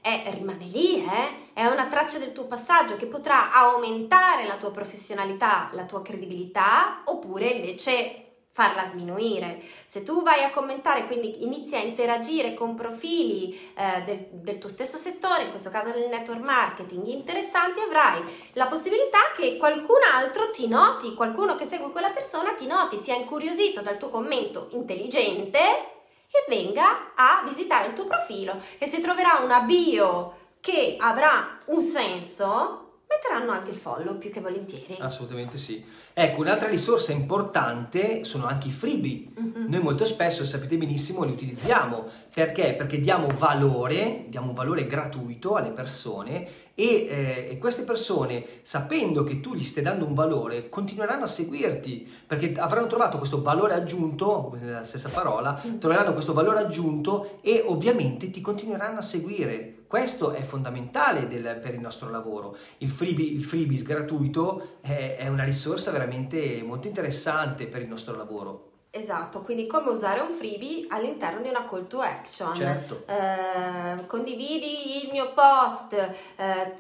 è, 0.01 0.29
rimane 0.33 0.65
lì, 0.65 1.05
eh? 1.05 1.53
è 1.53 1.65
una 1.67 1.87
traccia 1.87 2.17
del 2.17 2.33
tuo 2.33 2.47
passaggio 2.47 2.97
che 2.97 3.05
potrà 3.05 3.53
aumentare 3.53 4.45
la 4.45 4.57
tua 4.57 4.71
professionalità, 4.71 5.69
la 5.71 5.85
tua 5.85 6.01
credibilità 6.01 7.01
oppure 7.05 7.47
invece 7.47 8.24
farla 8.55 8.85
sminuire. 8.85 9.61
Se 9.85 10.03
tu 10.03 10.23
vai 10.23 10.41
a 10.45 10.49
commentare, 10.49 11.07
quindi 11.07 11.43
inizi 11.43 11.75
a 11.75 11.79
interagire 11.79 12.53
con 12.53 12.73
profili 12.73 13.53
eh, 13.75 14.01
del, 14.05 14.27
del, 14.31 14.59
tuo 14.59 14.69
stesso 14.69 14.95
settore, 14.95 15.43
in 15.43 15.49
questo 15.49 15.69
caso 15.69 15.91
del 15.91 16.07
network 16.07 16.39
marketing, 16.39 17.05
interessanti, 17.07 17.81
avrai 17.81 18.23
la 18.53 18.67
possibilità 18.67 19.19
che 19.35 19.57
qualcun 19.57 19.99
altro 20.09 20.51
ti 20.51 20.69
noti, 20.69 21.15
qualcuno 21.15 21.55
che 21.55 21.65
segue 21.65 21.91
quella 21.91 22.11
persona 22.11 22.53
ti 22.53 22.65
noti, 22.65 22.95
sia 22.95 23.15
incuriosito 23.15 23.81
dal 23.81 23.97
tuo 23.97 24.07
commento 24.07 24.69
intelligente 24.71 25.59
e 25.59 26.45
venga 26.47 27.11
a 27.13 27.43
visitare 27.45 27.89
il 27.89 27.93
tuo 27.93 28.05
profilo 28.05 28.61
e 28.77 28.87
se 28.87 29.01
troverà 29.01 29.41
una 29.43 29.59
bio 29.61 30.43
che 30.61 30.95
avrà 30.97 31.59
un 31.65 31.81
senso, 31.81 32.84
metteranno 33.15 33.51
anche 33.51 33.71
il 33.71 33.77
follow 33.77 34.17
più 34.17 34.29
che 34.29 34.41
volentieri. 34.41 34.95
Assolutamente 34.99 35.57
sì. 35.57 35.83
Ecco, 36.13 36.41
un'altra 36.41 36.69
risorsa 36.69 37.11
importante 37.11 38.23
sono 38.23 38.45
anche 38.45 38.67
i 38.67 38.71
freebie. 38.71 39.27
Mm-hmm. 39.39 39.69
Noi 39.69 39.81
molto 39.81 40.05
spesso, 40.05 40.45
sapete 40.45 40.77
benissimo, 40.77 41.23
li 41.23 41.31
utilizziamo. 41.31 42.05
Perché? 42.33 42.73
Perché 42.73 42.99
diamo 42.99 43.27
valore, 43.35 44.25
diamo 44.27 44.49
un 44.49 44.53
valore 44.53 44.85
gratuito 44.87 45.55
alle 45.55 45.71
persone 45.71 46.47
e, 46.73 46.85
eh, 46.85 47.47
e, 47.51 47.57
queste 47.57 47.83
persone, 47.83 48.45
sapendo 48.61 49.23
che 49.23 49.39
tu 49.39 49.55
gli 49.55 49.65
stai 49.65 49.83
dando 49.83 50.05
un 50.05 50.13
valore, 50.13 50.69
continueranno 50.69 51.23
a 51.23 51.27
seguirti 51.27 52.09
perché 52.27 52.53
avranno 52.57 52.87
trovato 52.87 53.17
questo 53.17 53.41
valore 53.41 53.73
aggiunto, 53.73 54.57
la 54.61 54.85
stessa 54.85 55.09
parola, 55.09 55.61
mm. 55.65 55.79
troveranno 55.79 56.13
questo 56.13 56.33
valore 56.33 56.59
aggiunto 56.59 57.39
e 57.41 57.63
ovviamente 57.65 58.29
ti 58.29 58.41
continueranno 58.41 58.99
a 58.99 59.01
seguire. 59.01 59.74
Questo 59.87 60.31
è 60.31 60.41
fondamentale 60.41 61.27
del, 61.27 61.59
per 61.61 61.73
il 61.73 61.79
nostro 61.79 62.09
lavoro. 62.09 62.57
Il 62.79 62.89
freebie, 62.89 63.31
il 63.31 63.43
freebie 63.43 63.81
gratuito 63.83 64.79
è, 64.81 65.15
è 65.17 65.27
una 65.27 65.43
risorsa 65.43 65.91
veramente 65.91 66.61
molto 66.63 66.87
interessante 66.87 67.67
per 67.67 67.81
il 67.81 67.87
nostro 67.87 68.15
lavoro. 68.15 68.74
Esatto, 68.97 69.41
quindi 69.41 69.67
come 69.67 69.89
usare 69.89 70.21
un 70.21 70.31
freebie 70.31 70.85
all'interno 70.87 71.41
di 71.41 71.49
una 71.49 71.65
call 71.65 71.85
to 71.87 71.99
action. 71.99 72.55
Certo. 72.55 73.03
Eh, 73.07 74.05
condividi 74.05 75.03
il 75.03 75.09
mio 75.11 75.33
post 75.33 75.93
eh, 75.93 76.73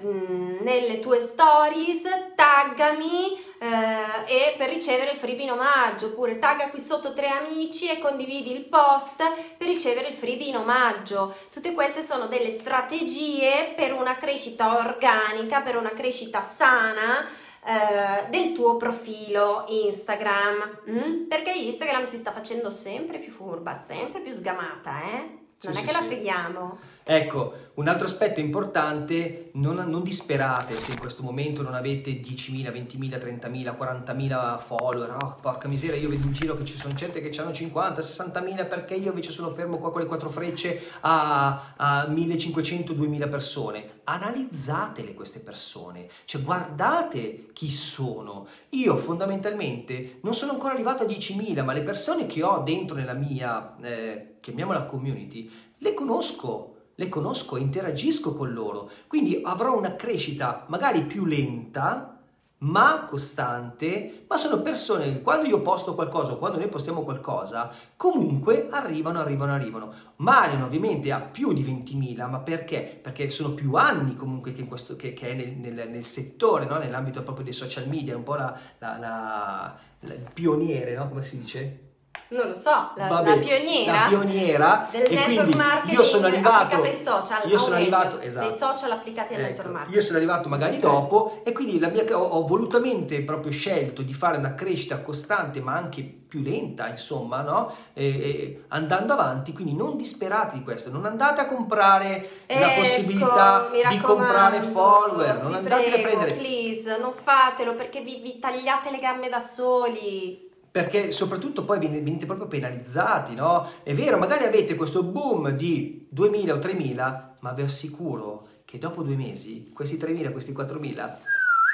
nelle 0.61 0.99
tue 0.99 1.19
stories, 1.19 2.03
taggami 2.33 3.37
eh, 3.59 4.33
e 4.33 4.55
per 4.57 4.69
ricevere 4.69 5.11
il 5.11 5.17
freebie 5.17 5.43
in 5.43 5.51
omaggio, 5.51 6.05
oppure 6.05 6.39
tagga 6.39 6.69
qui 6.69 6.79
sotto 6.79 7.11
tre 7.11 7.27
amici 7.27 7.89
e 7.89 7.99
condividi 7.99 8.53
il 8.53 8.63
post 8.63 9.21
per 9.57 9.67
ricevere 9.67 10.07
il 10.07 10.13
freebie 10.13 10.47
in 10.47 10.55
omaggio. 10.55 11.35
Tutte 11.51 11.73
queste 11.73 12.01
sono 12.01 12.27
delle 12.27 12.49
strategie 12.49 13.73
per 13.75 13.91
una 13.91 14.15
crescita 14.15 14.77
organica, 14.77 15.59
per 15.59 15.75
una 15.75 15.91
crescita 15.91 16.41
sana 16.41 17.43
eh, 17.65 18.29
del 18.29 18.51
tuo 18.51 18.77
profilo 18.77 19.65
Instagram, 19.67 20.81
mm? 20.89 21.27
perché 21.27 21.51
Instagram 21.51 22.05
si 22.05 22.17
sta 22.17 22.31
facendo 22.31 22.69
sempre 22.69 23.17
più 23.17 23.31
furba, 23.31 23.73
sempre 23.73 24.21
più 24.21 24.31
sgamata, 24.31 25.01
eh? 25.01 25.43
Non 25.61 25.73
sì, 25.73 25.79
è 25.79 25.81
sì, 25.81 25.85
che 25.85 25.91
la 25.91 26.03
freghiamo. 26.03 26.77
Ecco, 27.07 27.53
un 27.75 27.87
altro 27.87 28.07
aspetto 28.07 28.39
importante, 28.39 29.51
non, 29.53 29.75
non, 29.75 30.01
disperate 30.01 30.75
se 30.75 30.93
in 30.93 30.97
questo 30.97 31.21
momento 31.21 31.61
non 31.61 31.75
avete 31.75 32.19
10.000, 32.19 32.71
20.000, 32.71 33.47
30.000, 33.47 33.77
40.000 33.77 34.59
follower, 34.59 35.17
oh 35.21 35.37
porca 35.39 35.67
miseria, 35.67 35.97
io 35.97 36.09
vedo 36.09 36.25
in 36.25 36.33
giro 36.33 36.57
che 36.57 36.65
ci 36.65 36.75
sono 36.75 36.95
gente 36.95 37.21
che 37.21 37.39
hanno 37.39 37.53
50, 37.53 38.01
60.000 38.01 38.67
perché 38.67 38.95
io 38.95 39.09
invece 39.09 39.29
sono 39.29 39.51
fermo 39.51 39.77
qua 39.77 39.91
con 39.91 40.01
le 40.01 40.07
quattro 40.07 40.29
frecce 40.29 40.81
a, 41.01 41.75
a 41.75 42.07
1.500, 42.07 42.93
2.000 42.93 43.29
persone. 43.29 43.99
Analizzatele 44.05 45.13
queste 45.13 45.41
persone, 45.41 46.07
cioè 46.25 46.41
guardate 46.41 47.49
chi 47.53 47.69
sono. 47.69 48.47
Io 48.69 48.97
fondamentalmente 48.97 50.17
non 50.21 50.33
sono 50.33 50.53
ancora 50.53 50.73
arrivato 50.73 51.03
a 51.03 51.05
10.000, 51.05 51.63
ma 51.63 51.73
le 51.73 51.83
persone 51.83 52.25
che 52.25 52.41
ho 52.41 52.63
dentro 52.63 52.95
nella 52.95 53.13
mia, 53.13 53.75
eh, 53.79 54.37
chiamiamola 54.39 54.85
community, 54.85 55.51
le 55.77 55.93
conosco 55.93 56.74
le 56.95 57.09
conosco, 57.09 57.57
interagisco 57.57 58.35
con 58.35 58.53
loro, 58.53 58.89
quindi 59.07 59.41
avrò 59.43 59.77
una 59.77 59.95
crescita 59.95 60.65
magari 60.67 61.03
più 61.03 61.25
lenta, 61.25 62.15
ma 62.57 63.05
costante, 63.07 64.25
ma 64.27 64.37
sono 64.37 64.61
persone 64.61 65.05
che 65.05 65.21
quando 65.21 65.45
io 65.45 65.61
posto 65.61 65.93
qualcosa 65.93 66.31
o 66.31 66.37
quando 66.37 66.57
noi 66.57 66.69
postiamo 66.69 67.03
qualcosa, 67.03 67.71
comunque 67.97 68.67
arrivano, 68.69 69.19
arrivano, 69.19 69.53
arrivano. 69.53 69.93
Marion 70.17 70.63
ovviamente 70.63 71.11
ha 71.11 71.19
più 71.19 71.53
di 71.53 71.63
20.000, 71.63 72.29
ma 72.29 72.39
perché? 72.39 72.99
Perché 73.01 73.29
sono 73.29 73.53
più 73.53 73.75
anni 73.75 74.15
comunque 74.15 74.53
che, 74.53 74.65
questo, 74.65 74.95
che, 74.95 75.13
che 75.13 75.31
è 75.31 75.33
nel, 75.33 75.57
nel, 75.57 75.89
nel 75.89 76.05
settore, 76.05 76.65
no? 76.65 76.77
nell'ambito 76.77 77.21
proprio 77.23 77.43
dei 77.43 77.53
social 77.53 77.87
media, 77.87 78.15
un 78.15 78.23
po' 78.23 78.35
la, 78.35 78.57
la, 78.79 78.97
la, 78.97 79.77
il 79.99 80.27
pioniere, 80.33 80.95
no? 80.95 81.09
come 81.09 81.25
si 81.25 81.39
dice? 81.39 81.84
Non 82.29 82.49
lo 82.49 82.55
so, 82.55 82.91
la, 82.95 83.07
Vabbè, 83.07 83.35
la 83.35 83.37
pioniera, 83.37 83.91
la 83.91 84.07
pioniera 84.07 84.87
del 84.89 85.07
network 85.11 85.55
marketing 85.55 85.97
io 85.97 86.03
sono 86.03 86.25
arrivato, 86.25 86.81
ai 86.81 86.93
social, 86.93 87.49
io 87.49 87.57
sono 87.59 87.75
arrivato, 87.75 88.19
esatto, 88.19 88.47
dei 88.47 88.57
social 88.57 88.91
applicati 88.91 89.35
al 89.35 89.41
ecco, 89.41 89.49
network 89.49 89.69
marketing. 89.69 89.95
Io 89.95 90.01
sono 90.01 90.17
arrivato 90.17 90.49
magari 90.49 90.79
dopo 90.79 91.41
e 91.43 91.51
quindi 91.51 91.77
mia, 91.77 92.17
ho, 92.17 92.23
ho, 92.23 92.47
volutamente 92.47 93.21
proprio 93.21 93.51
scelto 93.51 94.01
di 94.01 94.13
fare 94.13 94.37
una 94.37 94.55
crescita 94.55 95.01
costante 95.01 95.61
ma 95.61 95.75
anche 95.75 96.01
più 96.01 96.41
lenta, 96.41 96.87
insomma, 96.87 97.41
no? 97.41 97.71
E, 97.93 98.07
e, 98.07 98.63
andando 98.69 99.13
avanti, 99.13 99.53
quindi 99.53 99.75
non 99.75 99.95
disperate 99.95 100.57
di 100.57 100.63
questo, 100.63 100.89
non 100.89 101.05
andate 101.05 101.41
a 101.41 101.45
comprare 101.45 102.45
ecco, 102.47 102.59
la 102.59 102.71
possibilità 102.75 103.69
di 103.89 103.99
comprare 103.99 104.61
follower, 104.61 105.43
non 105.43 105.53
andate 105.53 105.89
prego, 105.89 105.95
a 105.95 106.01
prendere... 106.01 106.33
please, 106.33 106.97
non 106.97 107.13
fatelo 107.13 107.75
perché 107.75 108.01
vi, 108.01 108.19
vi 108.21 108.39
tagliate 108.39 108.89
le 108.89 108.97
gambe 108.99 109.29
da 109.29 109.39
soli 109.39 110.44
perché 110.75 111.13
soprattutto 111.13 111.63
poi 111.63 111.79
venite 111.79 112.25
proprio 112.25 112.47
penalizzati, 112.47 113.33
no? 113.33 113.65
È 113.81 113.93
vero, 113.93 114.17
magari 114.17 114.43
avete 114.43 114.75
questo 114.75 115.03
boom 115.03 115.51
di 115.51 116.09
2.000 116.13 116.51
o 116.51 116.55
3.000, 116.57 117.23
ma 117.39 117.51
vi 117.53 117.61
assicuro 117.61 118.47
che 118.65 118.77
dopo 118.77 119.01
due 119.01 119.15
mesi 119.15 119.71
questi 119.73 119.95
3.000, 119.95 120.33
questi 120.33 120.51
4.000 120.51 121.13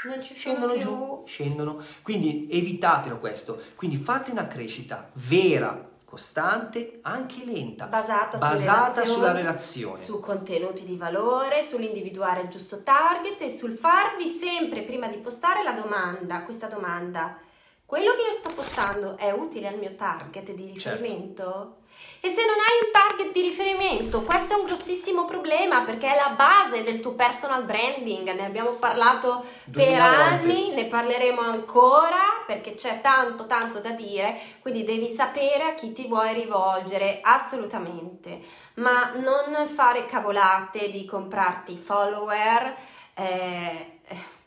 non 0.05 0.21
ci 0.21 0.35
scendono 0.35 0.73
più. 0.73 0.81
giù, 0.81 1.23
scendono. 1.25 1.81
Quindi 2.03 2.47
evitatelo 2.51 3.17
questo. 3.17 3.59
Quindi 3.73 3.97
fate 3.97 4.29
una 4.29 4.45
crescita 4.45 5.09
vera, 5.13 5.83
costante, 6.05 6.99
anche 7.01 7.43
lenta, 7.43 7.87
basata, 7.87 8.37
basata 8.37 9.03
sulla 9.03 9.31
relazione, 9.31 9.97
su 9.97 10.19
contenuti 10.19 10.85
di 10.85 10.95
valore, 10.95 11.63
sull'individuare 11.63 12.41
il 12.41 12.49
giusto 12.49 12.83
target 12.83 13.41
e 13.41 13.49
sul 13.49 13.75
farvi 13.75 14.27
sempre 14.27 14.83
prima 14.83 15.07
di 15.07 15.17
postare 15.17 15.63
la 15.63 15.71
domanda, 15.71 16.43
questa 16.43 16.67
domanda 16.67 17.49
quello 17.91 18.13
che 18.13 18.21
io 18.21 18.31
sto 18.31 18.53
postando 18.53 19.17
è 19.17 19.33
utile 19.33 19.67
al 19.67 19.77
mio 19.77 19.95
target 19.95 20.51
di 20.53 20.79
certo. 20.79 21.03
riferimento? 21.03 21.43
Certo. 21.43 21.79
E 22.21 22.29
se 22.29 22.45
non 22.45 22.55
hai 22.55 22.85
un 22.85 22.91
target 22.93 23.33
di 23.33 23.41
riferimento, 23.41 24.21
questo 24.21 24.53
è 24.53 24.57
un 24.57 24.63
grossissimo 24.63 25.25
problema 25.25 25.81
perché 25.81 26.13
è 26.13 26.15
la 26.15 26.33
base 26.33 26.83
del 26.83 27.01
tuo 27.01 27.15
personal 27.15 27.65
branding. 27.65 28.31
Ne 28.31 28.45
abbiamo 28.45 28.69
parlato 28.75 29.43
per 29.69 29.99
anni, 29.99 30.73
ne 30.73 30.85
parleremo 30.85 31.41
ancora 31.41 32.41
perché 32.47 32.75
c'è 32.75 33.01
tanto 33.01 33.45
tanto 33.45 33.79
da 33.79 33.89
dire, 33.89 34.39
quindi 34.61 34.85
devi 34.85 35.09
sapere 35.09 35.63
a 35.63 35.73
chi 35.73 35.91
ti 35.91 36.07
vuoi 36.07 36.33
rivolgere 36.33 37.19
assolutamente, 37.21 38.39
ma 38.75 39.11
non 39.15 39.67
fare 39.67 40.05
cavolate 40.05 40.89
di 40.89 41.03
comprarti 41.03 41.75
follower. 41.75 42.73
Eh, 43.15 43.99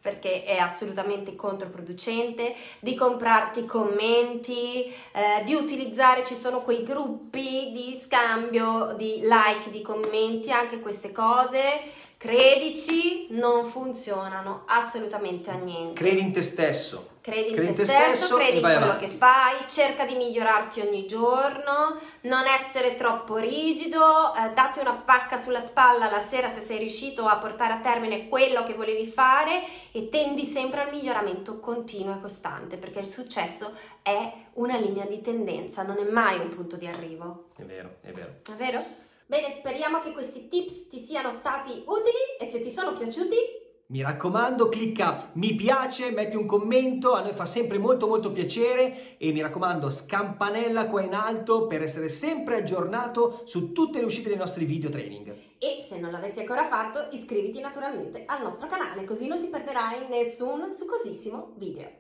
perché 0.05 0.45
è 0.45 0.59
assolutamente 0.59 1.35
controproducente, 1.35 2.55
di 2.79 2.95
comprarti 2.95 3.65
commenti, 3.65 4.85
eh, 4.85 5.43
di 5.47 5.55
utilizzare, 5.55 6.25
ci 6.25 6.35
sono 6.35 6.61
quei 6.61 6.83
gruppi 6.83 7.73
di 7.73 7.99
scambio 7.99 8.93
di 8.99 9.21
like, 9.23 9.71
di 9.71 9.81
commenti, 9.81 10.51
anche 10.51 10.81
queste 10.81 11.11
cose 11.11 12.03
Credici, 12.25 13.27
non 13.33 13.67
funzionano 13.67 14.63
assolutamente 14.65 15.51
a 15.51 15.57
niente. 15.57 15.93
Credi 15.93 16.23
in 16.23 16.33
te 16.33 16.41
stesso. 16.41 17.17
Credi 17.21 17.51
in 17.51 17.57
credi 17.57 17.75
te, 17.75 17.85
stesso, 17.85 18.17
stesso 18.17 18.37
credi 18.37 18.57
in 18.57 18.63
quello 18.63 18.85
avanti. 18.85 19.05
che 19.05 19.11
fai, 19.15 19.57
cerca 19.69 20.07
di 20.07 20.15
migliorarti 20.15 20.81
ogni 20.81 21.07
giorno, 21.07 22.01
non 22.23 22.47
essere 22.47 22.95
troppo 22.95 23.37
rigido, 23.37 24.35
eh, 24.37 24.55
dati 24.55 24.79
una 24.79 24.95
pacca 24.95 25.39
sulla 25.39 25.61
spalla 25.61 26.11
la 26.11 26.21
sera 26.21 26.49
se 26.49 26.61
sei 26.61 26.79
riuscito 26.79 27.27
a 27.27 27.37
portare 27.37 27.75
a 27.75 27.81
termine 27.81 28.27
quello 28.29 28.65
che 28.65 28.73
volevi 28.73 29.05
fare 29.07 29.63
e 29.93 30.09
tendi 30.09 30.47
sempre 30.47 30.81
al 30.81 30.91
miglioramento 30.91 31.61
continuo 31.61 32.15
e 32.15 32.21
costante, 32.23 32.79
perché 32.79 33.01
il 33.01 33.09
successo 33.09 33.75
è 34.01 34.33
una 34.55 34.79
linea 34.79 35.05
di 35.05 35.21
tendenza, 35.21 35.83
non 35.83 35.99
è 35.99 36.11
mai 36.11 36.39
un 36.39 36.49
punto 36.49 36.77
di 36.77 36.87
arrivo. 36.87 37.49
È 37.55 37.65
vero, 37.65 37.97
è 38.01 38.13
vero. 38.13 38.37
È 38.51 38.57
vero? 38.57 39.03
Bene, 39.27 39.51
speriamo 39.51 40.01
che 40.01 40.13
questi 40.13 40.49
tips 40.49 40.89
ti 40.89 40.99
siano 40.99 41.31
stati 41.31 41.83
utili 41.87 42.37
e 42.39 42.51
se 42.51 42.61
ti 42.61 42.71
sono 42.71 42.95
piaciuti 42.95 43.63
mi 43.87 44.01
raccomando, 44.01 44.71
clicca 44.71 45.31
mi 45.35 45.55
piace, 45.55 46.11
metti 46.11 46.37
un 46.37 46.47
commento, 46.47 47.13
a 47.13 47.21
noi 47.21 47.35
fa 47.35 47.45
sempre 47.45 47.77
molto 47.77 48.07
molto 48.07 48.33
piacere 48.33 49.19
e 49.19 49.31
mi 49.31 49.43
raccomando 49.43 49.91
scampanella 49.91 50.87
qua 50.87 51.03
in 51.03 51.13
alto 51.13 51.67
per 51.67 51.83
essere 51.83 52.09
sempre 52.09 52.57
aggiornato 52.57 53.43
su 53.45 53.73
tutte 53.73 53.99
le 53.99 54.07
uscite 54.07 54.31
dei 54.31 54.39
nostri 54.39 54.65
video 54.65 54.89
training. 54.89 55.29
E 55.59 55.85
se 55.87 56.01
non 56.01 56.11
l'avessi 56.11 56.41
ancora 56.41 56.67
fatto, 56.67 57.09
iscriviti 57.11 57.61
naturalmente 57.61 58.25
al 58.27 58.43
nostro 58.43 58.67
canale 58.67 59.05
così 59.05 59.29
non 59.29 59.39
ti 59.39 59.49
perderai 59.49 60.09
nessun 60.09 60.71
succosissimo 60.71 61.53
video. 61.57 61.91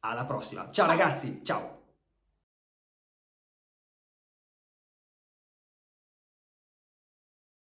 Alla 0.00 0.24
prossima, 0.24 0.62
ciao. 0.72 0.86
ciao. 0.86 0.86
ragazzi, 0.86 1.40
ciao! 1.44 1.77